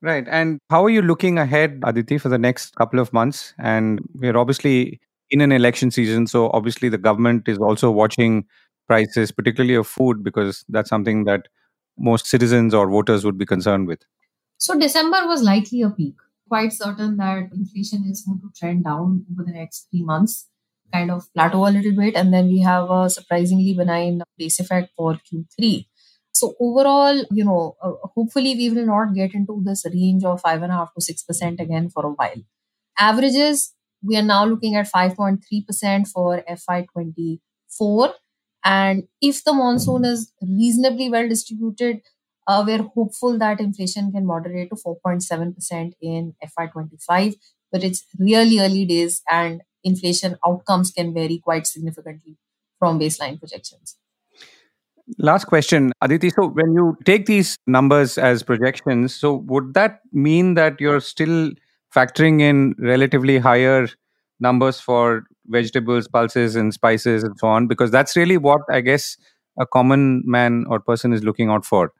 Right. 0.00 0.26
And 0.28 0.60
how 0.70 0.84
are 0.84 0.90
you 0.90 1.02
looking 1.02 1.38
ahead, 1.38 1.80
Aditi, 1.84 2.18
for 2.18 2.28
the 2.28 2.38
next 2.38 2.76
couple 2.76 3.00
of 3.00 3.12
months? 3.12 3.52
And 3.58 4.00
we're 4.14 4.36
obviously 4.36 5.00
in 5.30 5.40
an 5.40 5.50
election 5.50 5.90
season. 5.90 6.26
So, 6.26 6.50
obviously, 6.50 6.88
the 6.88 6.98
government 6.98 7.48
is 7.48 7.58
also 7.58 7.90
watching 7.90 8.44
prices, 8.88 9.30
particularly 9.30 9.74
of 9.74 9.86
food, 9.86 10.24
because 10.24 10.64
that's 10.68 10.88
something 10.88 11.24
that 11.24 11.48
most 11.98 12.26
citizens 12.26 12.74
or 12.74 12.88
voters 12.88 13.24
would 13.24 13.38
be 13.38 13.46
concerned 13.46 13.86
with? 13.86 14.00
So, 14.56 14.78
December 14.78 15.26
was 15.26 15.42
likely 15.42 15.82
a 15.82 15.90
peak. 15.90 16.16
Quite 16.48 16.72
certain 16.72 17.16
that 17.18 17.50
inflation 17.52 18.04
is 18.10 18.22
going 18.22 18.40
to 18.40 18.50
trend 18.58 18.84
down 18.84 19.26
over 19.32 19.44
the 19.44 19.52
next 19.52 19.88
three 19.90 20.02
months, 20.02 20.48
kind 20.92 21.10
of 21.10 21.32
plateau 21.34 21.68
a 21.68 21.70
little 21.70 21.94
bit, 21.94 22.16
and 22.16 22.32
then 22.32 22.48
we 22.48 22.60
have 22.60 22.90
a 22.90 23.08
surprisingly 23.10 23.74
benign 23.74 24.22
base 24.36 24.58
effect 24.58 24.90
for 24.96 25.18
Q3. 25.30 25.86
So 26.34 26.54
overall, 26.60 27.24
you 27.30 27.44
know, 27.44 27.76
uh, 27.82 27.92
hopefully 28.14 28.54
we 28.54 28.70
will 28.70 28.86
not 28.86 29.14
get 29.14 29.34
into 29.34 29.60
this 29.64 29.84
range 29.92 30.24
of 30.24 30.40
five 30.40 30.62
and 30.62 30.72
a 30.72 30.76
half 30.76 30.94
to 30.94 31.00
six 31.00 31.22
percent 31.22 31.60
again 31.60 31.90
for 31.90 32.06
a 32.06 32.10
while. 32.10 32.42
Averages 32.98 33.74
we 34.02 34.16
are 34.16 34.22
now 34.22 34.44
looking 34.44 34.76
at 34.76 34.90
5.3% 34.90 36.08
for 36.08 36.42
FY24 36.48 38.12
and 38.64 39.08
if 39.20 39.44
the 39.44 39.52
monsoon 39.52 40.04
is 40.04 40.32
reasonably 40.42 41.08
well 41.10 41.28
distributed, 41.28 42.00
uh, 42.46 42.64
we're 42.66 42.82
hopeful 42.82 43.38
that 43.38 43.60
inflation 43.60 44.10
can 44.10 44.26
moderate 44.26 44.70
to 44.70 44.76
4.7% 44.76 45.92
in 46.00 46.34
FY25. 46.42 47.34
But 47.70 47.84
it's 47.84 48.04
really 48.18 48.58
early 48.60 48.86
days, 48.86 49.22
and 49.30 49.60
inflation 49.84 50.36
outcomes 50.46 50.90
can 50.90 51.12
vary 51.12 51.38
quite 51.38 51.66
significantly 51.66 52.38
from 52.78 52.98
baseline 52.98 53.38
projections. 53.38 53.96
Last 55.18 55.44
question, 55.44 55.92
Aditi. 56.00 56.30
So, 56.30 56.48
when 56.48 56.72
you 56.72 56.96
take 57.04 57.26
these 57.26 57.56
numbers 57.66 58.18
as 58.18 58.42
projections, 58.42 59.14
so 59.14 59.34
would 59.34 59.74
that 59.74 60.00
mean 60.12 60.54
that 60.54 60.80
you're 60.80 61.00
still 61.00 61.50
factoring 61.94 62.40
in 62.40 62.74
relatively 62.78 63.38
higher 63.38 63.88
numbers 64.40 64.80
for 64.80 65.24
vegetables, 65.48 66.08
pulses, 66.08 66.56
and 66.56 66.72
spices, 66.72 67.24
and 67.24 67.38
so 67.38 67.48
on? 67.48 67.66
Because 67.66 67.90
that's 67.90 68.16
really 68.16 68.36
what 68.36 68.62
I 68.70 68.80
guess 68.80 69.16
a 69.58 69.66
common 69.66 70.22
man 70.24 70.64
or 70.68 70.80
person 70.80 71.12
is 71.12 71.22
looking 71.22 71.48
out 71.48 71.64
for. 71.64 71.92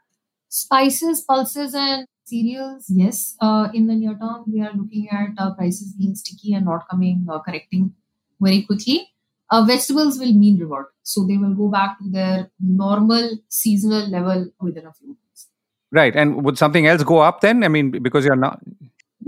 Spices, 0.49 1.21
pulses, 1.23 1.75
and 1.75 2.07
cereals, 2.25 2.87
yes. 2.89 3.37
Uh, 3.41 3.69
in 3.75 3.87
the 3.87 3.95
near 3.95 4.17
term, 4.19 4.45
we 4.47 4.61
are 4.61 4.73
looking 4.73 5.09
at 5.11 5.31
uh, 5.39 5.55
prices 5.55 5.95
being 5.99 6.15
sticky 6.15 6.55
and 6.55 6.65
not 6.65 6.89
coming, 6.89 7.27
uh, 7.31 7.39
correcting 7.41 7.95
very 8.41 8.63
quickly 8.63 9.09
uh, 9.51 9.65
vegetables 9.65 10.19
will 10.19 10.33
mean 10.33 10.59
revert. 10.59 10.89
So 11.03 11.27
they 11.27 11.37
will 11.37 11.55
go 11.55 11.69
back 11.69 11.99
to 11.99 12.11
their 12.11 12.51
normal 12.61 13.39
seasonal 13.49 14.09
level 14.09 14.51
within 14.61 14.87
a 14.87 14.93
few 14.93 15.09
months. 15.09 15.49
Right. 15.91 16.15
And 16.15 16.45
would 16.45 16.59
something 16.59 16.87
else 16.87 17.03
go 17.03 17.19
up 17.19 17.41
then? 17.41 17.65
I 17.65 17.69
mean, 17.69 17.91
because 17.91 18.25
you're 18.25 18.37
not. 18.37 18.61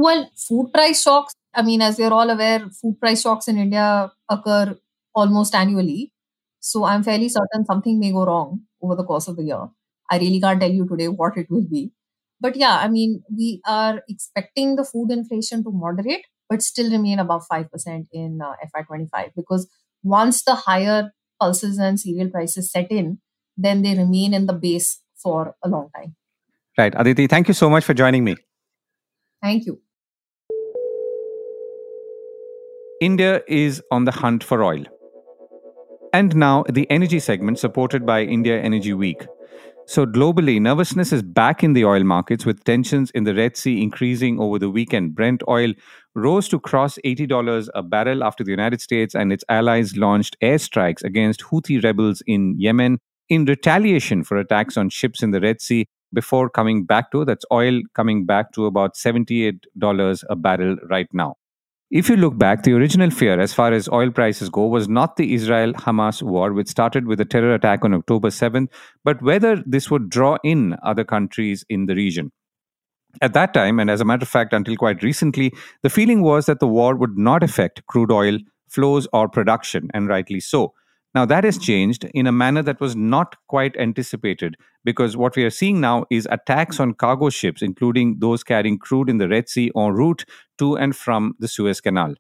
Well, 0.01 0.31
food 0.35 0.71
price 0.73 1.03
shocks, 1.03 1.35
I 1.55 1.61
mean, 1.61 1.83
as 1.83 1.99
we're 1.99 2.13
all 2.13 2.31
aware, 2.31 2.61
food 2.71 2.99
price 2.99 3.21
shocks 3.21 3.49
in 3.49 3.59
India 3.59 4.11
occur 4.31 4.75
almost 5.15 5.55
annually. 5.55 6.15
So 6.59 6.85
I'm 6.85 7.03
fairly 7.03 7.29
certain 7.29 7.67
something 7.67 8.01
may 8.01 8.11
go 8.11 8.25
wrong 8.25 8.63
over 8.81 8.95
the 8.95 9.05
course 9.05 9.29
of 9.29 9.37
the 9.37 9.43
year. 9.43 9.69
I 10.11 10.19
really 10.19 10.41
can't 10.41 10.59
tell 10.59 10.71
you 10.71 10.89
today 10.89 11.09
what 11.09 11.37
it 11.37 11.51
will 11.51 11.67
be. 11.71 11.93
But 12.41 12.57
yeah, 12.57 12.79
I 12.79 12.89
mean, 12.89 13.23
we 13.31 13.61
are 13.67 14.01
expecting 14.09 14.77
the 14.77 14.85
food 14.85 15.11
inflation 15.11 15.63
to 15.65 15.71
moderate, 15.71 16.25
but 16.49 16.63
still 16.63 16.91
remain 16.91 17.19
above 17.19 17.45
5% 17.53 18.09
in 18.11 18.41
uh, 18.43 18.55
FY25 18.75 19.33
because 19.37 19.69
once 20.03 20.43
the 20.45 20.55
higher 20.55 21.13
pulses 21.39 21.79
and 21.79 22.01
cereal 22.01 22.31
prices 22.31 22.73
set 22.73 22.91
in, 22.91 23.19
then 23.55 23.83
they 23.83 23.95
remain 23.95 24.33
in 24.33 24.47
the 24.47 24.55
base 24.55 25.03
for 25.23 25.57
a 25.63 25.69
long 25.69 25.91
time. 25.95 26.17
Right. 26.79 26.95
Aditi, 26.97 27.27
thank 27.27 27.49
you 27.49 27.55
so 27.55 27.69
much 27.69 27.85
for 27.85 27.93
joining 27.93 28.25
me. 28.25 28.37
Thank 29.43 29.67
you. 29.67 29.83
India 33.01 33.41
is 33.49 33.83
on 33.91 34.05
the 34.05 34.13
hunt 34.13 34.45
for 34.45 34.63
oil. 34.63 34.85
And 36.13 36.37
now 36.37 36.65
the 36.69 36.91
energy 36.91 37.19
segment 37.19 37.59
supported 37.59 38.05
by 38.05 38.25
India 38.25 38.61
Energy 38.61 38.93
Week. 38.93 39.27
So, 39.87 40.05
globally, 40.05 40.61
nervousness 40.61 41.11
is 41.13 41.23
back 41.23 41.65
in 41.65 41.73
the 41.73 41.85
oil 41.85 42.05
markets 42.05 42.45
with 42.45 42.63
tensions 42.63 43.11
in 43.13 43.25
the 43.25 43.35
Red 43.35 43.57
Sea 43.57 43.83
increasing 43.83 44.39
over 44.39 44.59
the 44.59 44.69
weekend. 44.69 45.15
Brent 45.15 45.43
oil 45.49 45.73
rose 46.15 46.47
to 46.49 46.61
cross 46.61 46.99
$80 47.05 47.69
a 47.75 47.83
barrel 47.83 48.23
after 48.23 48.45
the 48.45 48.51
United 48.51 48.83
States 48.83 49.15
and 49.15 49.33
its 49.33 49.45
allies 49.49 49.97
launched 49.97 50.37
airstrikes 50.43 51.03
against 51.03 51.41
Houthi 51.45 51.83
rebels 51.83 52.23
in 52.27 52.55
Yemen 52.59 52.99
in 53.31 53.47
retaliation 53.47 54.25
for 54.25 54.37
attacks 54.37 54.77
on 54.77 54.91
ships 54.91 55.23
in 55.23 55.31
the 55.31 55.41
Red 55.41 55.63
Sea 55.63 55.87
before 56.13 56.51
coming 56.51 56.85
back 56.85 57.11
to 57.13 57.25
that's 57.25 57.47
oil 57.51 57.81
coming 57.95 58.27
back 58.27 58.53
to 58.53 58.67
about 58.67 58.95
$78 58.95 60.25
a 60.29 60.37
barrel 60.37 60.77
right 60.89 61.09
now. 61.15 61.37
If 61.91 62.09
you 62.09 62.17
look 62.17 62.39
back, 62.39 62.63
the 62.63 62.73
original 62.75 63.11
fear 63.11 63.41
as 63.41 63.53
far 63.53 63.73
as 63.73 63.89
oil 63.89 64.13
prices 64.13 64.49
go 64.49 64.67
was 64.67 64.89
not 64.89 65.17
the 65.17 65.35
Israel 65.35 65.73
Hamas 65.73 66.23
war, 66.23 66.53
which 66.53 66.69
started 66.69 67.05
with 67.05 67.21
a 67.21 67.25
terror 67.25 67.53
attack 67.53 67.85
on 67.85 67.95
October 67.95 68.29
7th, 68.29 68.69
but 69.03 69.21
whether 69.23 69.61
this 69.67 69.91
would 69.91 70.09
draw 70.09 70.37
in 70.45 70.77
other 70.85 71.03
countries 71.03 71.65
in 71.69 71.87
the 71.87 71.97
region. 71.97 72.31
At 73.21 73.33
that 73.33 73.53
time, 73.53 73.81
and 73.81 73.91
as 73.91 74.01
a 74.01 74.05
matter 74.05 74.23
of 74.23 74.29
fact, 74.29 74.53
until 74.53 74.77
quite 74.77 75.03
recently, 75.03 75.53
the 75.83 75.91
feeling 75.91 76.23
was 76.23 76.47
that 76.47 76.61
the 76.61 76.69
war 76.69 76.95
would 76.95 77.19
not 77.19 77.43
affect 77.43 77.85
crude 77.89 78.13
oil 78.13 78.39
flows 78.69 79.09
or 79.13 79.29
production, 79.29 79.91
and 79.93 80.09
rightly 80.09 80.39
so. 80.39 80.75
Now, 81.13 81.25
that 81.27 81.43
has 81.43 81.59
changed 81.59 82.05
in 82.15 82.29
a 82.29 82.33
manner 82.33 82.63
that 82.63 82.81
was 82.81 82.95
not 82.95 83.35
quite 83.49 83.77
anticipated 83.77 84.55
because 84.85 85.17
what 85.17 85.35
we 85.35 85.43
are 85.43 85.51
seeing 85.51 85.81
now 85.81 86.05
is 86.09 86.29
attacks 86.31 86.79
on 86.79 86.95
cargo 86.95 87.31
ships, 87.31 87.63
including 87.63 88.21
those 88.21 88.45
carrying 88.45 88.79
crude 88.79 89.11
in 89.11 89.19
the 89.19 89.29
Red 89.29 89.49
Sea 89.49 89.73
en 89.77 89.93
route 89.93 90.25
to 90.61 90.77
and 90.77 90.97
from 90.97 91.35
the 91.39 91.49
Suez 91.49 91.81
Canal. 91.81 92.15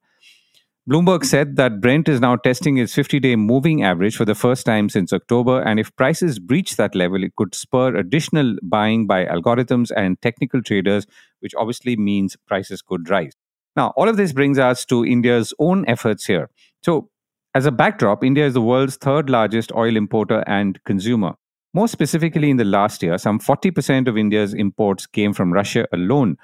Bloomberg 0.90 1.24
said 1.24 1.54
that 1.56 1.80
Brent 1.80 2.08
is 2.08 2.20
now 2.20 2.36
testing 2.36 2.78
its 2.78 2.94
50 2.94 3.20
day 3.20 3.36
moving 3.36 3.84
average 3.84 4.16
for 4.16 4.24
the 4.24 4.34
first 4.34 4.66
time 4.66 4.88
since 4.88 5.12
October, 5.12 5.60
and 5.60 5.78
if 5.78 5.94
prices 5.94 6.38
breach 6.38 6.76
that 6.76 6.94
level, 6.94 7.22
it 7.22 7.36
could 7.36 7.54
spur 7.54 7.94
additional 7.94 8.56
buying 8.62 9.06
by 9.06 9.24
algorithms 9.26 9.92
and 9.96 10.20
technical 10.20 10.62
traders, 10.62 11.06
which 11.40 11.54
obviously 11.54 11.94
means 11.96 12.36
prices 12.48 12.82
could 12.82 13.08
rise. 13.08 13.34
Now, 13.76 13.92
all 13.96 14.08
of 14.08 14.16
this 14.16 14.32
brings 14.32 14.58
us 14.58 14.84
to 14.86 15.04
India's 15.04 15.54
own 15.58 15.84
efforts 15.86 16.26
here. 16.26 16.50
So, 16.82 17.10
as 17.54 17.66
a 17.66 17.72
backdrop, 17.72 18.24
India 18.24 18.46
is 18.46 18.54
the 18.54 18.60
world's 18.60 18.96
third 18.96 19.30
largest 19.30 19.72
oil 19.72 19.96
importer 19.96 20.42
and 20.46 20.82
consumer. 20.84 21.34
More 21.72 21.88
specifically, 21.88 22.50
in 22.50 22.56
the 22.56 22.64
last 22.64 23.02
year, 23.02 23.16
some 23.16 23.38
40% 23.38 24.08
of 24.08 24.18
India's 24.18 24.54
imports 24.54 25.06
came 25.06 25.32
from 25.32 25.52
Russia 25.52 25.86
alone, 25.92 26.36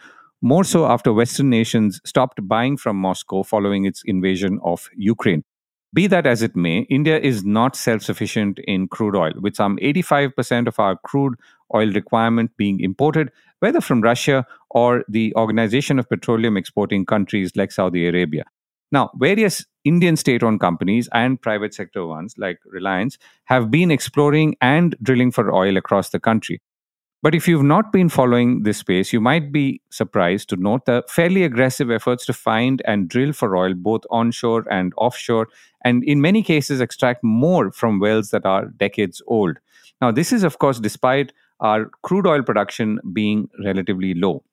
more 0.46 0.62
so 0.62 0.86
after 0.86 1.12
Western 1.12 1.50
nations 1.50 2.00
stopped 2.04 2.46
buying 2.46 2.76
from 2.76 2.96
Moscow 2.96 3.42
following 3.42 3.84
its 3.84 4.02
invasion 4.04 4.60
of 4.62 4.88
Ukraine. 4.94 5.42
Be 5.92 6.06
that 6.06 6.24
as 6.24 6.40
it 6.40 6.54
may, 6.54 6.80
India 6.98 7.18
is 7.18 7.44
not 7.44 7.74
self 7.74 8.02
sufficient 8.02 8.60
in 8.60 8.86
crude 8.86 9.16
oil, 9.16 9.32
with 9.40 9.56
some 9.56 9.76
85% 9.78 10.68
of 10.68 10.78
our 10.78 10.96
crude 11.04 11.34
oil 11.74 11.90
requirement 11.90 12.52
being 12.56 12.78
imported, 12.78 13.32
whether 13.58 13.80
from 13.80 14.02
Russia 14.02 14.46
or 14.70 15.04
the 15.08 15.34
Organization 15.34 15.98
of 15.98 16.08
Petroleum 16.08 16.56
Exporting 16.56 17.04
Countries 17.06 17.50
like 17.56 17.72
Saudi 17.72 18.06
Arabia. 18.06 18.44
Now, 18.92 19.10
various 19.16 19.66
Indian 19.84 20.16
state 20.16 20.44
owned 20.44 20.60
companies 20.60 21.08
and 21.12 21.42
private 21.42 21.74
sector 21.74 22.06
ones 22.06 22.34
like 22.38 22.60
Reliance 22.66 23.18
have 23.46 23.68
been 23.68 23.90
exploring 23.90 24.54
and 24.60 24.94
drilling 25.02 25.32
for 25.32 25.52
oil 25.52 25.76
across 25.76 26.10
the 26.10 26.20
country. 26.20 26.60
But 27.22 27.34
if 27.34 27.48
you've 27.48 27.62
not 27.62 27.92
been 27.92 28.08
following 28.08 28.62
this 28.62 28.78
space, 28.78 29.12
you 29.12 29.20
might 29.20 29.50
be 29.50 29.80
surprised 29.90 30.48
to 30.50 30.56
note 30.56 30.84
the 30.84 31.02
fairly 31.08 31.42
aggressive 31.42 31.90
efforts 31.90 32.26
to 32.26 32.32
find 32.32 32.82
and 32.84 33.08
drill 33.08 33.32
for 33.32 33.56
oil 33.56 33.74
both 33.74 34.02
onshore 34.10 34.64
and 34.70 34.92
offshore, 34.96 35.48
and 35.84 36.04
in 36.04 36.20
many 36.20 36.42
cases, 36.42 36.80
extract 36.80 37.24
more 37.24 37.72
from 37.72 37.98
wells 37.98 38.30
that 38.30 38.44
are 38.44 38.66
decades 38.66 39.22
old. 39.26 39.58
Now, 40.00 40.12
this 40.12 40.32
is, 40.32 40.44
of 40.44 40.58
course, 40.58 40.78
despite 40.78 41.32
our 41.60 41.86
crude 42.02 42.26
oil 42.26 42.42
production 42.42 43.00
being 43.12 43.48
relatively 43.64 44.14
low. 44.14 44.44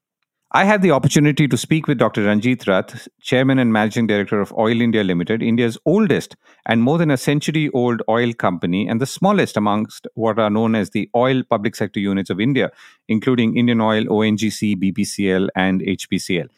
I 0.55 0.65
had 0.65 0.83
the 0.83 0.91
opportunity 0.91 1.47
to 1.47 1.57
speak 1.57 1.87
with 1.87 1.97
Dr. 1.97 2.25
Ranjit 2.25 2.67
Rath, 2.67 3.07
Chairman 3.19 3.57
and 3.57 3.73
Managing 3.73 4.05
Director 4.05 4.39
of 4.39 4.53
Oil 4.53 4.81
India 4.81 5.03
Limited, 5.03 5.41
India's 5.41 5.79
oldest 5.83 6.35
and 6.67 6.83
more 6.83 6.99
than 6.99 7.09
a 7.09 7.17
century 7.17 7.71
old 7.73 8.03
oil 8.07 8.33
company, 8.33 8.87
and 8.87 9.01
the 9.01 9.07
smallest 9.07 9.57
amongst 9.57 10.05
what 10.13 10.37
are 10.37 10.51
known 10.51 10.75
as 10.75 10.91
the 10.91 11.09
oil 11.15 11.41
public 11.49 11.75
sector 11.75 11.99
units 11.99 12.29
of 12.29 12.39
India, 12.39 12.69
including 13.07 13.57
Indian 13.57 13.81
Oil, 13.81 14.03
ONGC, 14.03 14.75
BPCL, 14.75 15.47
and 15.55 15.81
HPCL. 15.81 16.49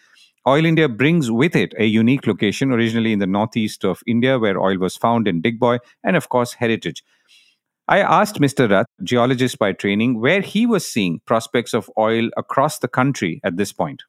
Oil 0.46 0.66
India 0.66 0.90
brings 0.90 1.32
with 1.32 1.56
it 1.56 1.74
a 1.80 1.86
unique 1.86 2.28
location, 2.28 2.74
originally 2.74 3.14
in 3.14 3.20
the 3.20 3.26
northeast 3.26 3.86
of 3.86 4.04
India, 4.06 4.38
where 4.38 4.60
oil 4.60 4.78
was 4.78 4.98
found 4.98 5.26
in 5.26 5.42
Digboi, 5.42 5.80
and 6.04 6.18
of 6.18 6.28
course, 6.28 6.56
heritage. 6.56 7.02
I 7.88 8.00
asked 8.00 8.40
Mr. 8.42 8.70
Rath, 8.70 8.88
geologist 9.04 9.60
by 9.60 9.72
training, 9.72 10.20
where 10.20 10.42
he 10.42 10.66
was 10.66 10.88
seeing 10.88 11.22
prospects 11.26 11.74
of 11.74 11.90
oil 12.00 12.30
across 12.36 12.80
the 12.80 12.88
country 12.88 13.40
at 13.44 13.58
this 13.58 13.72
point. 13.72 14.02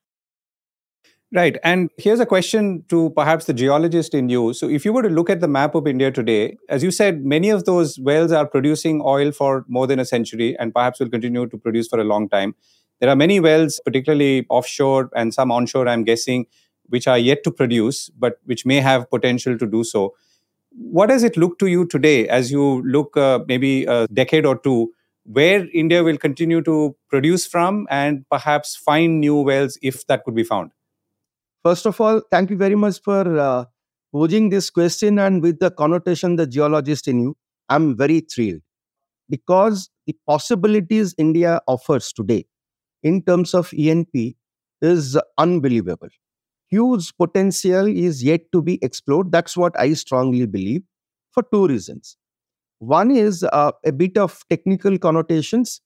Right. 1.35 1.59
And 1.63 1.91
here's 1.99 2.21
a 2.21 2.25
question 2.25 2.85
to 2.89 3.11
perhaps 3.11 3.47
the 3.47 3.53
geologist 3.53 4.15
in 4.15 4.29
you. 4.29 4.55
So, 4.55 4.71
if 4.71 4.85
you 4.85 4.93
were 4.93 5.03
to 5.03 5.11
look 5.11 5.29
at 5.29 5.41
the 5.41 5.49
map 5.49 5.75
of 5.75 5.87
India 5.87 6.11
today, 6.11 6.57
as 6.71 6.83
you 6.83 6.91
said, 6.91 7.25
many 7.25 7.51
of 7.51 7.65
those 7.65 7.99
wells 7.99 8.33
are 8.33 8.47
producing 8.47 9.03
oil 9.05 9.33
for 9.33 9.65
more 9.69 9.87
than 9.87 9.99
a 9.99 10.05
century 10.05 10.57
and 10.59 10.73
perhaps 10.73 11.01
will 11.01 11.11
continue 11.11 11.47
to 11.47 11.59
produce 11.59 11.89
for 11.89 11.99
a 11.99 12.05
long 12.05 12.29
time. 12.29 12.55
There 13.01 13.11
are 13.11 13.17
many 13.17 13.41
wells, 13.41 13.81
particularly 13.85 14.47
offshore 14.49 15.11
and 15.15 15.35
some 15.35 15.51
onshore, 15.51 15.89
I'm 15.89 16.05
guessing, 16.05 16.47
which 16.87 17.07
are 17.07 17.19
yet 17.19 17.43
to 17.45 17.51
produce, 17.51 18.09
but 18.11 18.39
which 18.45 18.65
may 18.65 18.81
have 18.81 19.11
potential 19.11 19.59
to 19.59 19.67
do 19.67 19.85
so 19.85 20.15
what 20.77 21.09
does 21.09 21.23
it 21.23 21.37
look 21.37 21.59
to 21.59 21.67
you 21.67 21.87
today 21.87 22.29
as 22.29 22.51
you 22.51 22.83
look 22.83 23.17
uh, 23.17 23.41
maybe 23.47 23.85
a 23.85 24.07
decade 24.09 24.45
or 24.45 24.59
two 24.59 24.93
where 25.25 25.67
India 25.73 26.05
will 26.05 26.19
continue 26.19 26.63
to 26.63 26.95
produce 27.09 27.47
from 27.47 27.87
and 27.91 28.25
perhaps 28.31 28.77
find 28.77 29.21
new 29.21 29.41
wells 29.41 29.79
if 29.83 30.07
that 30.07 30.25
could 30.25 30.35
be 30.35 30.45
found? 30.45 30.71
First 31.65 31.87
of 31.87 32.01
all, 32.01 32.23
thank 32.31 32.51
you 32.51 32.57
very 32.57 32.77
much 32.77 33.01
for 33.01 33.39
uh, 33.39 33.65
posing 34.13 34.51
this 34.51 34.71
question 34.71 35.19
and 35.19 35.43
with 35.43 35.59
the 35.59 35.71
connotation 35.71 36.37
the 36.37 36.47
geologist 36.47 37.09
in 37.09 37.19
you. 37.21 37.37
I'm 37.69 37.97
very 37.97 38.21
thrilled 38.21 38.61
because 39.29 39.91
the 40.07 40.15
possibilities 40.27 41.15
India 41.19 41.61
offers 41.67 42.13
today 42.13 42.47
in 43.03 43.23
terms 43.23 43.55
of 43.55 43.73
E&P 43.75 44.37
is 44.81 45.19
unbelievable 45.39 46.09
huge 46.71 47.13
potential 47.17 47.87
is 47.87 48.23
yet 48.23 48.41
to 48.53 48.63
be 48.63 48.79
explored. 48.83 49.33
That's 49.33 49.57
what 49.57 49.79
I 49.79 49.93
strongly 49.95 50.47
believe 50.47 50.83
for 51.33 51.45
two 51.53 51.67
reasons. 51.69 52.17
One 52.79 53.11
is 53.11 53.45
uh, 53.45 53.73
a 53.85 53.93
bit 53.93 54.19
of 54.19 54.43
technical 54.51 54.99
connotations 54.99 55.81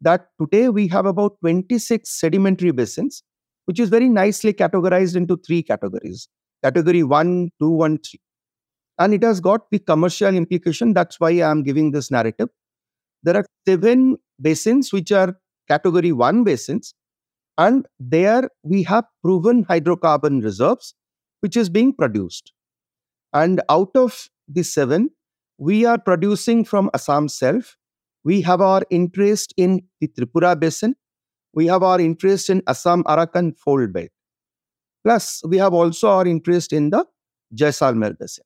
that 0.00 0.28
today 0.40 0.68
we 0.68 0.88
have 0.88 1.06
about 1.06 1.36
26 1.40 2.08
sedimentary 2.08 2.70
basins, 2.70 3.22
which 3.66 3.78
is 3.78 3.88
very 3.90 4.08
nicely 4.08 4.52
categorized 4.52 5.16
into 5.16 5.36
three 5.46 5.62
categories 5.62 6.28
category 6.62 7.02
1, 7.02 7.50
2, 7.58 7.70
1, 7.70 7.98
3. 7.98 8.20
And 8.98 9.14
it 9.14 9.22
has 9.22 9.40
got 9.40 9.62
the 9.70 9.78
commercial 9.78 10.34
implication. 10.34 10.92
That's 10.92 11.18
why 11.18 11.30
I 11.30 11.50
am 11.50 11.62
giving 11.62 11.90
this 11.90 12.10
narrative. 12.10 12.48
There 13.22 13.36
are 13.36 13.46
seven 13.66 14.18
basins 14.40 14.92
which 14.92 15.12
are 15.12 15.36
category 15.68 16.12
1 16.12 16.44
basins. 16.44 16.94
And 17.60 17.86
there 17.98 18.48
we 18.62 18.82
have 18.84 19.04
proven 19.22 19.66
hydrocarbon 19.66 20.42
reserves, 20.42 20.94
which 21.40 21.58
is 21.58 21.68
being 21.68 21.92
produced. 21.94 22.52
And 23.34 23.60
out 23.68 23.90
of 23.94 24.30
the 24.48 24.62
seven, 24.62 25.10
we 25.58 25.84
are 25.84 25.98
producing 25.98 26.64
from 26.64 26.88
Assam 26.94 27.28
shelf. 27.28 27.76
We 28.24 28.40
have 28.40 28.62
our 28.62 28.82
interest 28.88 29.52
in 29.58 29.82
the 30.00 30.08
Tripura 30.08 30.58
basin. 30.58 30.96
We 31.52 31.66
have 31.66 31.82
our 31.82 32.00
interest 32.00 32.48
in 32.48 32.62
Assam 32.66 33.04
Arakan 33.04 33.58
fold 33.58 33.92
belt. 33.92 34.08
Plus, 35.04 35.42
we 35.46 35.58
have 35.58 35.74
also 35.74 36.08
our 36.08 36.26
interest 36.26 36.72
in 36.72 36.88
the 36.88 37.04
Jaisalmer 37.54 38.18
basin. 38.18 38.44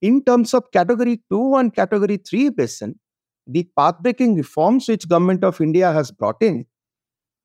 In 0.00 0.22
terms 0.24 0.54
of 0.54 0.70
category 0.70 1.22
2 1.28 1.56
and 1.56 1.74
category 1.74 2.18
3 2.18 2.50
basin, 2.50 3.00
the 3.48 3.68
path-breaking 3.76 4.36
reforms 4.36 4.88
which 4.88 5.08
government 5.08 5.42
of 5.42 5.60
India 5.60 5.92
has 5.92 6.12
brought 6.12 6.40
in, 6.40 6.66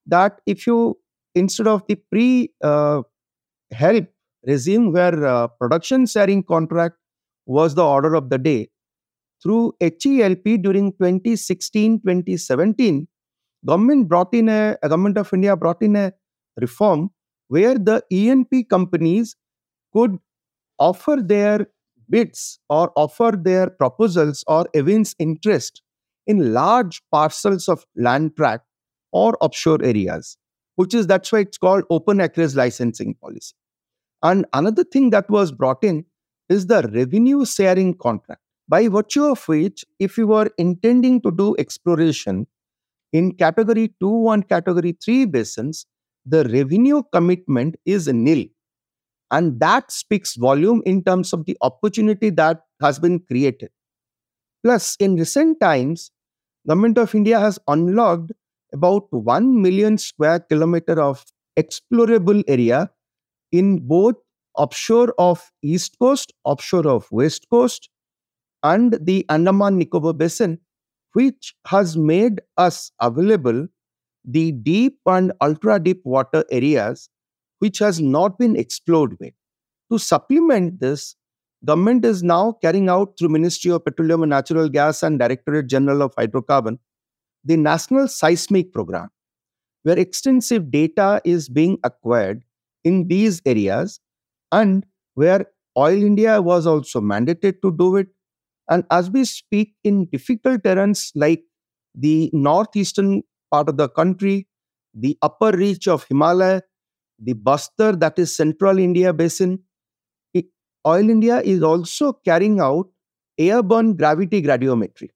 that 0.08 0.42
if 0.46 0.68
you, 0.68 0.98
instead 1.36 1.68
of 1.68 1.84
the 1.88 1.96
pre-help 2.12 3.08
uh, 3.74 4.02
regime 4.46 4.92
where 4.92 5.26
uh, 5.26 5.48
production 5.48 6.06
sharing 6.06 6.44
contract 6.44 6.96
was 7.46 7.76
the 7.76 7.86
order 7.86 8.16
of 8.16 8.30
the 8.30 8.38
day, 8.38 8.68
through 9.42 9.74
HELP 9.80 10.62
during 10.62 10.92
2016-2017, 10.94 13.08
government 13.66 14.08
brought 14.08 14.34
in 14.34 14.48
a, 14.50 14.78
a 14.82 14.90
government 14.90 15.18
of 15.18 15.34
India 15.34 15.56
brought 15.56 15.82
in 15.82 15.96
a 15.96 16.12
reform 16.60 17.10
where 17.48 17.76
the 17.76 18.04
E&P 18.12 18.64
companies 18.64 19.36
could 19.94 20.18
offer 20.80 21.18
their 21.24 21.68
bids 22.10 22.60
or 22.70 22.92
offer 22.96 23.32
their 23.40 23.70
proposals 23.70 24.44
or 24.48 24.68
evince 24.74 25.14
interest 25.20 25.84
in 26.26 26.52
large 26.54 27.04
parcels 27.12 27.70
of 27.70 27.86
land 27.96 28.36
tract 28.36 28.66
or 29.12 29.38
offshore 29.42 29.84
areas, 29.84 30.38
which 30.76 30.94
is 30.94 31.08
that's 31.08 31.32
why 31.32 31.40
it's 31.40 31.58
called 31.58 31.84
open 31.90 32.22
acreage 32.22 32.56
licensing 32.56 33.16
policy. 33.16 33.54
And 34.24 34.46
another 34.54 34.84
thing 34.84 35.12
that 35.12 35.30
was 35.30 35.52
brought 35.52 35.84
in 35.84 36.06
is 36.50 36.68
the 36.68 36.90
revenue 36.94 37.46
sharing 37.46 37.96
contract, 37.96 38.42
by 38.68 38.88
virtue 38.88 39.26
of 39.26 39.48
which, 39.48 39.86
if 40.00 40.18
you 40.18 40.28
were 40.28 40.50
intending 40.58 41.22
to 41.22 41.32
do 41.32 41.56
exploration 41.58 42.48
in 43.14 43.32
category 43.34 43.94
2 44.00 44.30
and 44.30 44.48
category 44.48 44.98
3 45.04 45.26
basins, 45.26 45.86
the 46.26 46.44
revenue 46.46 47.04
commitment 47.14 47.76
is 47.86 48.08
nil. 48.08 48.46
And 49.32 49.60
that 49.60 49.92
speaks 49.92 50.36
volume 50.36 50.82
in 50.86 51.04
terms 51.04 51.34
of 51.34 51.46
the 51.46 51.58
opportunity 51.62 52.30
that 52.32 52.62
has 52.82 52.98
been 52.98 53.20
created. 53.20 53.70
Plus, 54.64 54.96
in 55.00 55.16
recent 55.16 55.60
times, 55.60 56.12
Government 56.68 56.98
of 56.98 57.16
India 57.16 57.40
has 57.40 57.58
unlocked 57.70 58.34
about 58.74 59.08
1 59.12 59.62
million 59.62 59.98
square 59.98 60.40
kilometer 60.40 61.02
of 61.02 61.26
explorable 61.58 62.44
area 62.48 62.90
in 63.52 63.80
both 63.88 64.16
offshore 64.56 65.14
of 65.18 65.52
east 65.62 65.98
coast, 66.00 66.34
offshore 66.44 66.88
of 66.88 67.08
west 67.12 67.48
coast, 67.50 67.90
and 68.64 68.98
the 69.02 69.26
Andaman 69.30 69.78
Nicobar 69.78 70.14
basin, 70.14 70.60
which 71.14 71.56
has 71.68 71.96
made 71.96 72.42
us 72.58 72.92
available 73.02 73.68
the 74.26 74.52
deep 74.52 75.00
and 75.06 75.32
ultra 75.42 75.80
deep 75.80 76.02
water 76.04 76.44
areas 76.52 77.10
which 77.60 77.80
has 77.80 78.00
not 78.02 78.38
been 78.38 78.56
explored 78.56 79.16
with. 79.20 79.34
To 79.92 79.98
supplement 79.98 80.80
this, 80.80 81.16
government 81.66 82.06
is 82.06 82.22
now 82.24 82.52
carrying 82.62 82.90
out 82.90 83.14
through 83.18 83.30
Ministry 83.30 83.72
of 83.72 83.86
Petroleum 83.86 84.24
and 84.24 84.30
Natural 84.30 84.70
Gas 84.70 85.02
and 85.02 85.18
Directorate 85.18 85.68
General 85.68 86.02
of 86.02 86.14
Hydrocarbon 86.16 86.78
the 87.48 87.58
National 87.58 88.08
Seismic 88.10 88.74
Program, 88.74 89.10
where 89.84 89.98
extensive 89.98 90.70
data 90.70 91.22
is 91.24 91.50
being 91.50 91.78
acquired 91.84 92.44
in 92.84 93.08
these 93.08 93.42
areas 93.46 94.00
and 94.52 94.86
where 95.16 95.46
Oil 95.78 96.04
India 96.04 96.42
was 96.42 96.68
also 96.68 97.00
mandated 97.00 97.62
to 97.62 97.72
do 97.72 97.96
it. 97.96 98.08
And 98.70 98.84
as 98.92 99.10
we 99.10 99.24
speak, 99.26 99.76
in 99.84 100.06
difficult 100.08 100.64
terrains 100.64 101.12
like 101.16 101.44
the 101.96 102.30
northeastern 102.34 103.24
part 103.50 103.70
of 103.70 103.78
the 103.78 103.88
country, 103.88 104.48
the 104.94 105.18
upper 105.22 105.52
reach 105.52 105.88
of 105.88 106.06
Himalaya, 106.10 106.62
the 107.20 107.34
Bastar, 107.34 108.00
that 108.00 108.20
is 108.20 108.36
central 108.36 108.78
India 108.78 109.14
basin, 109.14 109.60
it, 110.34 110.46
Oil 110.86 111.10
India 111.10 111.42
is 111.42 111.64
also 111.64 112.14
carrying 112.26 112.60
out 112.60 112.88
airborne 113.38 113.96
gravity 113.96 114.42
gradiometry. 114.42 115.10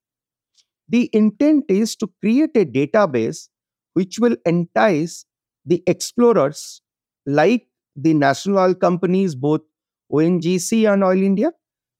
The 0.91 1.09
intent 1.13 1.65
is 1.69 1.95
to 1.97 2.09
create 2.19 2.51
a 2.55 2.65
database 2.65 3.47
which 3.93 4.19
will 4.19 4.35
entice 4.45 5.25
the 5.65 5.81
explorers 5.87 6.81
like 7.25 7.67
the 7.95 8.13
national 8.13 8.59
oil 8.59 8.73
companies, 8.73 9.33
both 9.35 9.61
ONGC 10.11 10.91
and 10.91 11.03
Oil 11.03 11.21
India, 11.23 11.53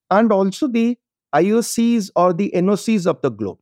and 0.10 0.32
also 0.34 0.68
the 0.68 0.98
IOCs 1.34 2.10
or 2.18 2.34
the 2.34 2.52
NOCs 2.54 3.08
of 3.08 3.22
the 3.22 3.32
globe. 3.32 3.60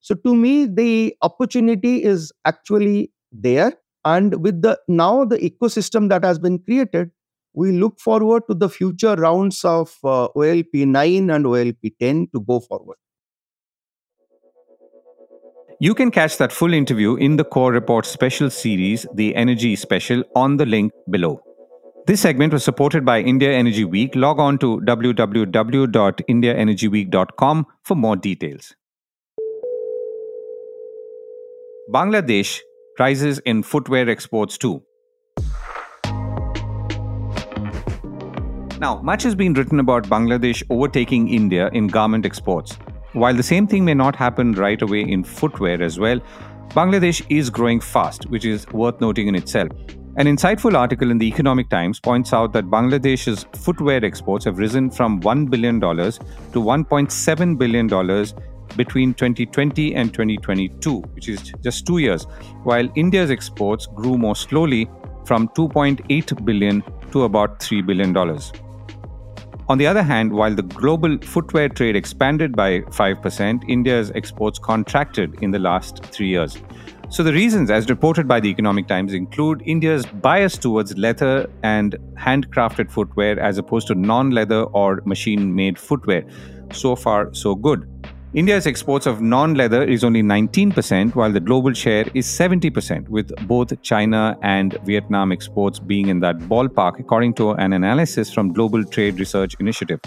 So 0.00 0.14
to 0.14 0.34
me, 0.34 0.64
the 0.64 1.14
opportunity 1.20 2.02
is 2.02 2.32
actually 2.46 3.12
there. 3.30 3.74
And 4.04 4.42
with 4.42 4.62
the 4.62 4.78
now 4.88 5.26
the 5.26 5.36
ecosystem 5.38 6.08
that 6.08 6.24
has 6.24 6.38
been 6.38 6.58
created, 6.60 7.10
we 7.52 7.72
look 7.72 8.00
forward 8.00 8.44
to 8.48 8.54
the 8.54 8.70
future 8.70 9.14
rounds 9.16 9.62
of 9.64 9.94
uh, 10.04 10.28
OALP 10.36 10.86
9 10.86 11.30
and 11.30 11.44
OALP 11.44 11.92
10 12.00 12.28
to 12.32 12.40
go 12.40 12.60
forward. 12.60 12.96
You 15.80 15.94
can 15.94 16.10
catch 16.10 16.38
that 16.38 16.50
full 16.50 16.74
interview 16.74 17.14
in 17.14 17.36
the 17.36 17.44
Core 17.44 17.70
Report 17.70 18.04
special 18.04 18.50
series, 18.50 19.06
The 19.14 19.36
Energy 19.36 19.76
Special, 19.76 20.24
on 20.34 20.56
the 20.56 20.66
link 20.66 20.92
below. 21.08 21.40
This 22.04 22.20
segment 22.20 22.52
was 22.52 22.64
supported 22.64 23.04
by 23.04 23.20
India 23.20 23.52
Energy 23.52 23.84
Week. 23.84 24.16
Log 24.16 24.40
on 24.40 24.58
to 24.58 24.80
www.indiaenergyweek.com 24.80 27.66
for 27.84 27.94
more 27.94 28.16
details. 28.16 28.74
Bangladesh 31.94 32.58
rises 32.98 33.38
in 33.44 33.62
footwear 33.62 34.08
exports 34.08 34.58
too. 34.58 34.82
Now, 38.80 39.00
much 39.00 39.22
has 39.22 39.36
been 39.36 39.54
written 39.54 39.78
about 39.78 40.08
Bangladesh 40.08 40.64
overtaking 40.70 41.28
India 41.28 41.70
in 41.72 41.86
garment 41.86 42.26
exports. 42.26 42.76
While 43.18 43.34
the 43.34 43.42
same 43.42 43.66
thing 43.66 43.84
may 43.84 43.94
not 43.94 44.14
happen 44.14 44.52
right 44.52 44.80
away 44.80 45.00
in 45.00 45.24
footwear 45.24 45.82
as 45.82 45.98
well, 45.98 46.20
Bangladesh 46.68 47.20
is 47.28 47.50
growing 47.50 47.80
fast, 47.80 48.26
which 48.30 48.44
is 48.44 48.64
worth 48.68 49.00
noting 49.00 49.26
in 49.26 49.34
itself. 49.34 49.72
An 50.18 50.26
insightful 50.26 50.78
article 50.78 51.10
in 51.10 51.18
the 51.18 51.26
Economic 51.26 51.68
Times 51.68 51.98
points 51.98 52.32
out 52.32 52.52
that 52.52 52.66
Bangladesh's 52.66 53.44
footwear 53.56 54.04
exports 54.04 54.44
have 54.44 54.58
risen 54.58 54.88
from 54.88 55.20
$1 55.20 55.50
billion 55.50 55.80
to 55.80 55.88
$1.7 55.90 57.58
billion 57.58 57.86
between 58.76 59.14
2020 59.14 59.96
and 59.96 60.14
2022, 60.14 61.00
which 61.16 61.28
is 61.28 61.52
just 61.60 61.88
two 61.88 61.98
years, 61.98 62.22
while 62.62 62.88
India's 62.94 63.32
exports 63.32 63.86
grew 63.86 64.16
more 64.16 64.36
slowly 64.36 64.88
from 65.24 65.48
2.8 65.48 66.44
billion 66.44 66.84
to 67.10 67.24
about 67.24 67.60
3 67.60 67.82
billion 67.82 68.12
dollars. 68.12 68.52
On 69.68 69.76
the 69.76 69.86
other 69.86 70.02
hand, 70.02 70.32
while 70.32 70.54
the 70.54 70.62
global 70.62 71.18
footwear 71.18 71.68
trade 71.68 71.94
expanded 71.94 72.56
by 72.56 72.80
5%, 72.80 73.68
India's 73.68 74.10
exports 74.14 74.58
contracted 74.58 75.42
in 75.42 75.50
the 75.50 75.58
last 75.58 76.02
3 76.06 76.26
years. 76.26 76.56
So 77.10 77.22
the 77.22 77.34
reasons 77.34 77.70
as 77.70 77.90
reported 77.90 78.26
by 78.26 78.40
the 78.40 78.48
Economic 78.48 78.86
Times 78.86 79.12
include 79.12 79.62
India's 79.66 80.06
bias 80.06 80.56
towards 80.56 80.96
leather 80.96 81.50
and 81.62 81.96
handcrafted 82.18 82.90
footwear 82.90 83.38
as 83.38 83.58
opposed 83.58 83.88
to 83.88 83.94
non-leather 83.94 84.62
or 84.64 85.02
machine-made 85.04 85.78
footwear. 85.78 86.24
So 86.72 86.96
far 86.96 87.34
so 87.34 87.54
good. 87.54 87.86
India's 88.34 88.66
exports 88.66 89.06
of 89.06 89.22
non 89.22 89.54
leather 89.54 89.82
is 89.82 90.04
only 90.04 90.22
19%, 90.22 91.14
while 91.14 91.32
the 91.32 91.40
global 91.40 91.72
share 91.72 92.04
is 92.12 92.26
70%, 92.26 93.08
with 93.08 93.34
both 93.46 93.80
China 93.80 94.36
and 94.42 94.76
Vietnam 94.84 95.32
exports 95.32 95.78
being 95.78 96.08
in 96.08 96.20
that 96.20 96.36
ballpark, 96.40 97.00
according 97.00 97.32
to 97.34 97.52
an 97.52 97.72
analysis 97.72 98.30
from 98.30 98.52
Global 98.52 98.84
Trade 98.84 99.18
Research 99.18 99.56
Initiative. 99.60 99.98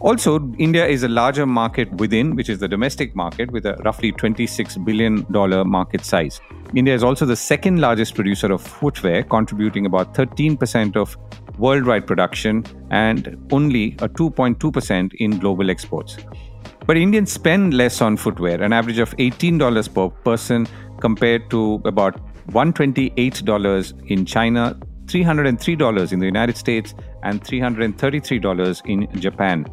Also, 0.00 0.52
India 0.58 0.86
is 0.86 1.02
a 1.02 1.08
larger 1.08 1.46
market 1.46 1.90
within, 1.94 2.36
which 2.36 2.50
is 2.50 2.58
the 2.58 2.68
domestic 2.68 3.16
market, 3.16 3.50
with 3.50 3.64
a 3.64 3.74
roughly 3.86 4.12
$26 4.12 4.84
billion 4.84 5.24
market 5.66 6.04
size. 6.04 6.42
India 6.74 6.94
is 6.94 7.02
also 7.02 7.24
the 7.24 7.36
second 7.36 7.80
largest 7.80 8.14
producer 8.14 8.52
of 8.52 8.60
footwear, 8.60 9.22
contributing 9.22 9.86
about 9.86 10.12
13% 10.12 10.94
of 10.94 11.16
worldwide 11.58 12.06
production 12.06 12.62
and 12.90 13.38
only 13.50 13.92
a 14.00 14.08
2.2% 14.10 15.14
in 15.14 15.38
global 15.38 15.70
exports. 15.70 16.18
But 16.86 16.96
Indians 16.96 17.32
spend 17.32 17.74
less 17.74 18.00
on 18.00 18.16
footwear, 18.16 18.62
an 18.62 18.72
average 18.72 18.98
of 18.98 19.14
$18 19.16 19.92
per 19.92 20.08
person 20.22 20.68
compared 21.00 21.50
to 21.50 21.82
about 21.84 22.20
$128 22.50 24.10
in 24.10 24.24
China, 24.24 24.78
$303 25.06 26.12
in 26.12 26.18
the 26.20 26.26
United 26.26 26.56
States, 26.56 26.94
and 27.24 27.42
$333 27.42 28.82
in 28.86 29.20
Japan. 29.20 29.66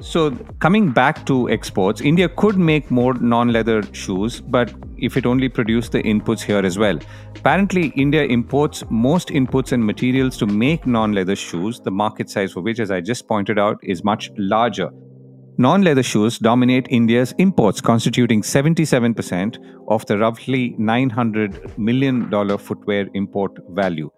So, 0.00 0.30
coming 0.60 0.92
back 0.92 1.26
to 1.26 1.50
exports, 1.50 2.00
India 2.00 2.28
could 2.28 2.56
make 2.56 2.88
more 2.88 3.14
non 3.14 3.52
leather 3.52 3.82
shoes, 3.92 4.40
but 4.40 4.72
if 4.96 5.16
it 5.16 5.26
only 5.26 5.48
produced 5.48 5.92
the 5.92 6.02
inputs 6.04 6.40
here 6.40 6.64
as 6.64 6.78
well. 6.78 6.98
Apparently, 7.34 7.88
India 7.96 8.22
imports 8.24 8.84
most 8.90 9.28
inputs 9.28 9.72
and 9.72 9.84
materials 9.84 10.36
to 10.38 10.46
make 10.46 10.86
non 10.86 11.12
leather 11.12 11.34
shoes, 11.36 11.80
the 11.80 11.90
market 11.90 12.30
size 12.30 12.52
for 12.52 12.60
which, 12.60 12.78
as 12.78 12.92
I 12.92 13.00
just 13.00 13.26
pointed 13.26 13.58
out, 13.58 13.78
is 13.82 14.04
much 14.04 14.30
larger. 14.36 14.90
Non 15.60 15.82
leather 15.82 16.02
shoes 16.02 16.38
dominate 16.38 16.86
India's 16.88 17.34
imports, 17.36 17.82
constituting 17.82 18.40
77% 18.40 19.58
of 19.88 20.06
the 20.06 20.16
roughly 20.16 20.74
$900 20.78 21.76
million 21.76 22.30
footwear 22.56 23.06
import 23.12 23.58
value. 23.68 24.10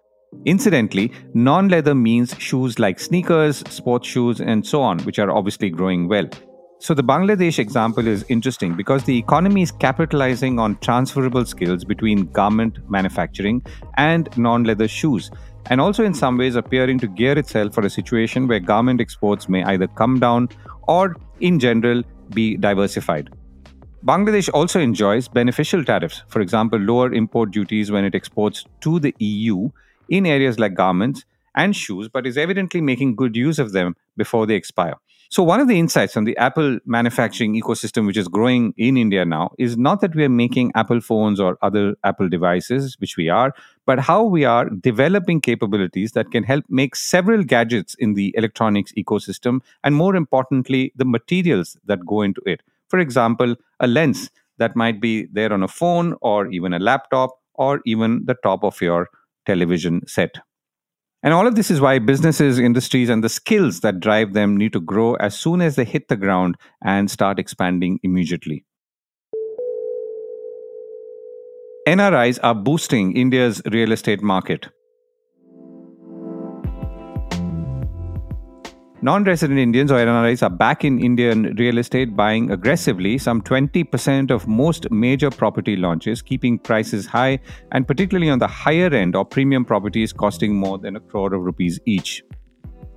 Incidentally, 0.45 1.11
non 1.33 1.67
leather 1.67 1.93
means 1.93 2.33
shoes 2.39 2.79
like 2.79 2.97
sneakers, 2.97 3.57
sports 3.67 4.07
shoes, 4.07 4.39
and 4.39 4.65
so 4.65 4.81
on, 4.81 4.99
which 4.99 5.19
are 5.19 5.31
obviously 5.31 5.69
growing 5.69 6.07
well. 6.07 6.29
So, 6.79 6.93
the 6.93 7.03
Bangladesh 7.03 7.59
example 7.59 8.07
is 8.07 8.23
interesting 8.29 8.73
because 8.73 9.03
the 9.03 9.17
economy 9.17 9.63
is 9.63 9.71
capitalizing 9.73 10.59
on 10.59 10.77
transferable 10.79 11.43
skills 11.43 11.83
between 11.83 12.31
garment 12.31 12.79
manufacturing 12.89 13.65
and 13.97 14.29
non 14.37 14.63
leather 14.63 14.87
shoes, 14.87 15.29
and 15.69 15.81
also 15.81 16.05
in 16.05 16.13
some 16.13 16.37
ways 16.37 16.55
appearing 16.55 16.99
to 16.99 17.07
gear 17.07 17.37
itself 17.37 17.73
for 17.73 17.85
a 17.85 17.89
situation 17.89 18.47
where 18.47 18.61
garment 18.61 19.01
exports 19.01 19.49
may 19.49 19.61
either 19.65 19.87
come 19.87 20.19
down 20.19 20.47
or, 20.87 21.15
in 21.39 21.59
general, 21.59 22.03
be 22.33 22.57
diversified. 22.57 23.29
Bangladesh 24.05 24.49
also 24.53 24.79
enjoys 24.79 25.27
beneficial 25.27 25.83
tariffs, 25.83 26.23
for 26.27 26.41
example, 26.41 26.77
lower 26.77 27.13
import 27.13 27.51
duties 27.51 27.89
when 27.89 28.03
it 28.03 28.15
exports 28.15 28.65
to 28.81 28.99
the 28.99 29.15
EU 29.19 29.69
in 30.09 30.25
areas 30.25 30.59
like 30.59 30.73
garments 30.73 31.23
and 31.55 31.75
shoes, 31.75 32.09
but 32.09 32.27
is 32.27 32.37
evidently 32.37 32.81
making 32.81 33.15
good 33.15 33.35
use 33.35 33.59
of 33.59 33.71
them 33.71 33.95
before 34.17 34.45
they 34.45 34.55
expire. 34.55 34.95
So, 35.33 35.41
one 35.41 35.59
of 35.59 35.67
the 35.67 35.79
insights 35.79 36.15
on 36.15 36.25
the 36.25 36.37
Apple 36.37 36.77
manufacturing 36.85 37.59
ecosystem, 37.59 38.05
which 38.05 38.17
is 38.17 38.27
growing 38.27 38.71
in 38.77 38.97
India 38.97 39.25
now, 39.25 39.49
is 39.57 39.75
not 39.75 39.99
that 40.01 40.13
we 40.13 40.23
are 40.25 40.29
making 40.29 40.71
Apple 40.75 41.01
phones 41.01 41.39
or 41.39 41.57
other 41.63 41.95
Apple 42.03 42.29
devices, 42.29 42.95
which 42.99 43.17
we 43.17 43.29
are, 43.29 43.51
but 43.87 43.97
how 43.97 44.21
we 44.21 44.45
are 44.45 44.69
developing 44.69 45.41
capabilities 45.41 46.11
that 46.11 46.29
can 46.29 46.43
help 46.43 46.63
make 46.69 46.95
several 46.95 47.43
gadgets 47.43 47.95
in 47.95 48.13
the 48.13 48.31
electronics 48.37 48.93
ecosystem, 48.95 49.61
and 49.83 49.95
more 49.95 50.15
importantly, 50.15 50.93
the 50.95 51.03
materials 51.03 51.77
that 51.85 52.05
go 52.05 52.21
into 52.21 52.43
it. 52.45 52.61
For 52.87 52.99
example, 52.99 53.55
a 53.79 53.87
lens 53.87 54.29
that 54.59 54.75
might 54.75 55.01
be 55.01 55.25
there 55.31 55.51
on 55.51 55.63
a 55.63 55.67
phone 55.67 56.13
or 56.21 56.45
even 56.51 56.73
a 56.73 56.79
laptop 56.79 57.31
or 57.55 57.81
even 57.87 58.23
the 58.25 58.35
top 58.43 58.63
of 58.63 58.79
your 58.83 59.09
television 59.47 60.05
set. 60.05 60.37
And 61.23 61.33
all 61.33 61.47
of 61.47 61.55
this 61.55 61.71
is 61.71 61.79
why 61.79 61.99
businesses, 61.99 62.59
industries, 62.59 63.07
and 63.07 63.23
the 63.23 63.29
skills 63.29 63.79
that 63.79 64.01
drive 64.01 64.33
them 64.33 64.57
need 64.57 64.73
to 64.73 64.81
grow 64.81 65.15
as 65.15 65.39
soon 65.39 65.61
as 65.61 65.77
they 65.77 65.85
hit 65.85 66.09
the 66.09 66.17
ground 66.17 66.55
and 66.83 67.09
start 67.09 67.39
expanding 67.39 67.99
immediately. 68.03 68.65
NRIs 71.87 72.39
are 72.43 72.53
boosting 72.53 73.15
India's 73.15 73.61
real 73.71 73.93
estate 73.93 74.21
market. 74.21 74.67
Non 79.03 79.25
resident 79.25 79.59
Indians 79.59 79.91
or 79.91 79.95
NRIs 79.95 80.41
are 80.43 80.49
back 80.49 80.85
in 80.85 80.97
Indian 81.03 81.53
real 81.57 81.77
estate 81.77 82.15
buying 82.15 82.51
aggressively, 82.51 83.17
some 83.17 83.41
20% 83.41 84.31
of 84.31 84.47
most 84.47 84.89
major 84.91 85.29
property 85.29 85.75
launches, 85.75 86.21
keeping 86.21 86.57
prices 86.57 87.05
high 87.05 87.37
and 87.73 87.85
particularly 87.85 88.29
on 88.29 88.39
the 88.39 88.47
higher 88.47 88.87
end 88.93 89.17
or 89.17 89.25
premium 89.25 89.65
properties 89.65 90.13
costing 90.13 90.55
more 90.55 90.77
than 90.77 90.95
a 90.95 91.01
crore 91.01 91.33
of 91.33 91.41
rupees 91.41 91.81
each. 91.85 92.23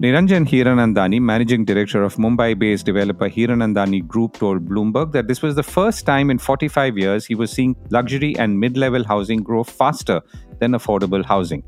Niranjan 0.00 0.46
Hiranandani, 0.46 1.20
managing 1.20 1.64
director 1.64 2.04
of 2.04 2.14
Mumbai 2.14 2.56
based 2.56 2.86
developer 2.86 3.28
Hiranandani 3.28 4.06
Group, 4.06 4.34
told 4.34 4.64
Bloomberg 4.64 5.10
that 5.10 5.26
this 5.26 5.42
was 5.42 5.56
the 5.56 5.64
first 5.64 6.06
time 6.06 6.30
in 6.30 6.38
45 6.38 6.96
years 6.96 7.26
he 7.26 7.34
was 7.34 7.50
seeing 7.50 7.74
luxury 7.90 8.36
and 8.38 8.60
mid 8.60 8.76
level 8.76 9.02
housing 9.02 9.42
grow 9.42 9.64
faster 9.64 10.20
than 10.60 10.70
affordable 10.70 11.24
housing. 11.24 11.64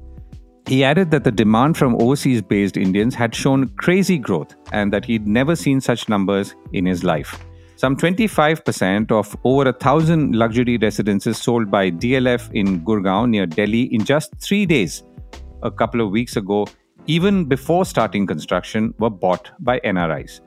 He 0.69 0.85
added 0.85 1.11
that 1.13 1.25
the 1.25 1.33
demand 1.33 1.79
from 1.79 1.95
overseas 1.95 2.43
based 2.43 2.77
Indians 2.77 3.15
had 3.15 3.35
shown 3.35 3.69
crazy 3.77 4.19
growth 4.19 4.55
and 4.71 4.93
that 4.93 5.07
he'd 5.07 5.27
never 5.27 5.57
seen 5.57 5.81
such 5.81 6.11
numbers 6.11 6.55
in 6.75 6.85
his 6.85 7.03
life. 7.03 7.43
Some 7.77 7.97
25% 7.97 9.11
of 9.11 9.35
over 9.45 9.71
a 9.71 9.73
thousand 9.73 10.37
luxury 10.37 10.77
residences 10.77 11.39
sold 11.39 11.71
by 11.71 11.91
DLF 11.91 12.53
in 12.53 12.85
Gurgaon 12.85 13.31
near 13.31 13.47
Delhi 13.47 13.85
in 13.95 14.05
just 14.05 14.39
three 14.43 14.67
days 14.67 15.05
a 15.63 15.71
couple 15.71 16.03
of 16.03 16.11
weeks 16.11 16.37
ago, 16.37 16.67
even 17.07 17.47
before 17.47 17.87
starting 17.87 18.27
construction, 18.27 18.93
were 18.99 19.09
bought 19.09 19.51
by 19.61 19.81
NRIs. 19.81 20.41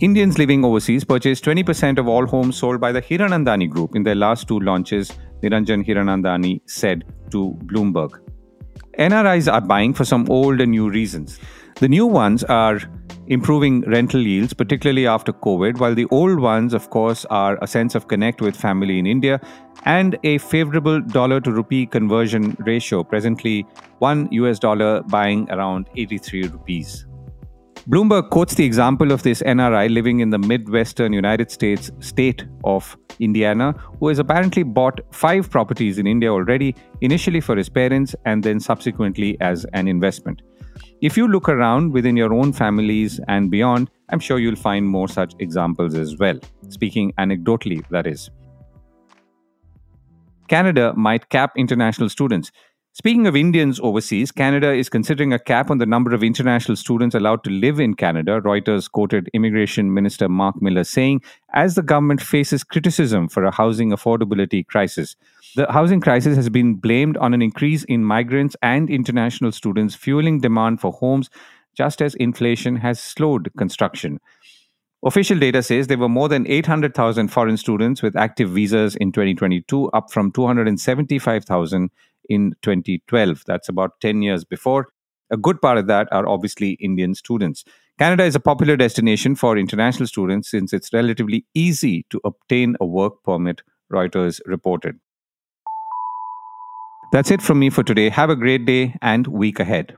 Indians 0.00 0.38
living 0.38 0.64
overseas 0.64 1.04
purchased 1.04 1.44
20% 1.44 1.98
of 1.98 2.08
all 2.08 2.26
homes 2.26 2.56
sold 2.56 2.80
by 2.80 2.90
the 2.90 3.02
Hiranandani 3.02 3.70
Group 3.70 3.94
in 3.94 4.02
their 4.02 4.16
last 4.16 4.48
two 4.48 4.58
launches, 4.58 5.12
Niranjan 5.40 5.86
Hiranandani 5.86 6.62
said 6.66 7.04
to 7.30 7.56
Bloomberg. 7.66 8.27
NRIs 8.98 9.52
are 9.52 9.60
buying 9.60 9.94
for 9.94 10.04
some 10.04 10.26
old 10.28 10.60
and 10.60 10.72
new 10.72 10.90
reasons. 10.90 11.38
The 11.76 11.88
new 11.88 12.06
ones 12.06 12.42
are 12.44 12.80
improving 13.28 13.82
rental 13.82 14.20
yields, 14.20 14.52
particularly 14.52 15.06
after 15.06 15.32
COVID, 15.32 15.78
while 15.78 15.94
the 15.94 16.06
old 16.10 16.40
ones, 16.40 16.74
of 16.74 16.90
course, 16.90 17.24
are 17.26 17.58
a 17.62 17.66
sense 17.66 17.94
of 17.94 18.08
connect 18.08 18.40
with 18.40 18.56
family 18.56 18.98
in 18.98 19.06
India 19.06 19.40
and 19.84 20.18
a 20.24 20.38
favorable 20.38 21.00
dollar 21.00 21.40
to 21.42 21.52
rupee 21.52 21.86
conversion 21.86 22.56
ratio, 22.60 23.04
presently 23.04 23.66
one 23.98 24.28
US 24.32 24.58
dollar 24.58 25.02
buying 25.02 25.48
around 25.50 25.88
83 25.96 26.48
rupees. 26.48 27.07
Bloomberg 27.88 28.28
quotes 28.28 28.54
the 28.54 28.66
example 28.66 29.12
of 29.12 29.22
this 29.22 29.40
NRI 29.40 29.88
living 29.90 30.20
in 30.20 30.28
the 30.28 30.38
Midwestern 30.38 31.14
United 31.14 31.50
States 31.50 31.90
state 32.00 32.44
of 32.62 32.94
Indiana, 33.18 33.72
who 33.98 34.08
has 34.08 34.18
apparently 34.18 34.62
bought 34.62 35.00
five 35.10 35.48
properties 35.48 35.96
in 35.96 36.06
India 36.06 36.30
already, 36.30 36.74
initially 37.00 37.40
for 37.40 37.56
his 37.56 37.70
parents 37.70 38.14
and 38.26 38.42
then 38.42 38.60
subsequently 38.60 39.38
as 39.40 39.64
an 39.72 39.88
investment. 39.88 40.42
If 41.00 41.16
you 41.16 41.28
look 41.28 41.48
around 41.48 41.94
within 41.94 42.14
your 42.14 42.34
own 42.34 42.52
families 42.52 43.20
and 43.26 43.50
beyond, 43.50 43.88
I'm 44.10 44.20
sure 44.20 44.38
you'll 44.38 44.56
find 44.56 44.86
more 44.86 45.08
such 45.08 45.32
examples 45.38 45.94
as 45.94 46.18
well. 46.18 46.38
Speaking 46.68 47.14
anecdotally, 47.18 47.88
that 47.88 48.06
is. 48.06 48.28
Canada 50.48 50.92
might 50.94 51.30
cap 51.30 51.52
international 51.56 52.10
students. 52.10 52.50
Speaking 53.00 53.28
of 53.28 53.36
Indians 53.36 53.78
overseas, 53.78 54.32
Canada 54.32 54.72
is 54.72 54.88
considering 54.88 55.32
a 55.32 55.38
cap 55.38 55.70
on 55.70 55.78
the 55.78 55.86
number 55.86 56.12
of 56.12 56.24
international 56.24 56.74
students 56.74 57.14
allowed 57.14 57.44
to 57.44 57.50
live 57.50 57.78
in 57.78 57.94
Canada, 57.94 58.40
Reuters 58.40 58.90
quoted 58.90 59.30
Immigration 59.32 59.94
Minister 59.94 60.28
Mark 60.28 60.60
Miller 60.60 60.82
saying, 60.82 61.22
as 61.54 61.76
the 61.76 61.82
government 61.82 62.20
faces 62.20 62.64
criticism 62.64 63.28
for 63.28 63.44
a 63.44 63.54
housing 63.54 63.90
affordability 63.90 64.66
crisis. 64.66 65.14
The 65.54 65.70
housing 65.70 66.00
crisis 66.00 66.34
has 66.34 66.48
been 66.48 66.74
blamed 66.74 67.16
on 67.18 67.34
an 67.34 67.40
increase 67.40 67.84
in 67.84 68.02
migrants 68.02 68.56
and 68.62 68.90
international 68.90 69.52
students, 69.52 69.94
fueling 69.94 70.40
demand 70.40 70.80
for 70.80 70.90
homes, 70.90 71.30
just 71.76 72.02
as 72.02 72.16
inflation 72.16 72.74
has 72.78 72.98
slowed 72.98 73.52
construction. 73.56 74.18
Official 75.04 75.38
data 75.38 75.62
says 75.62 75.86
there 75.86 75.96
were 75.96 76.08
more 76.08 76.28
than 76.28 76.44
800,000 76.48 77.28
foreign 77.28 77.56
students 77.56 78.02
with 78.02 78.16
active 78.16 78.50
visas 78.50 78.96
in 78.96 79.12
2022, 79.12 79.88
up 79.90 80.10
from 80.10 80.32
275,000 80.32 81.92
in 82.28 82.54
2012. 82.62 83.44
That's 83.46 83.68
about 83.68 84.00
10 84.00 84.22
years 84.22 84.44
before. 84.44 84.88
A 85.30 85.36
good 85.36 85.60
part 85.60 85.78
of 85.78 85.86
that 85.88 86.08
are 86.10 86.26
obviously 86.26 86.72
Indian 86.72 87.14
students. 87.14 87.64
Canada 87.98 88.24
is 88.24 88.34
a 88.34 88.40
popular 88.40 88.76
destination 88.76 89.34
for 89.34 89.58
international 89.58 90.06
students 90.06 90.50
since 90.50 90.72
it's 90.72 90.92
relatively 90.92 91.44
easy 91.54 92.06
to 92.10 92.20
obtain 92.24 92.76
a 92.80 92.86
work 92.86 93.22
permit, 93.24 93.62
Reuters 93.92 94.40
reported. 94.46 94.98
That's 97.12 97.30
it 97.30 97.42
from 97.42 97.58
me 97.58 97.70
for 97.70 97.82
today. 97.82 98.08
Have 98.10 98.30
a 98.30 98.36
great 98.36 98.66
day 98.66 98.94
and 99.00 99.26
week 99.26 99.60
ahead. 99.60 99.96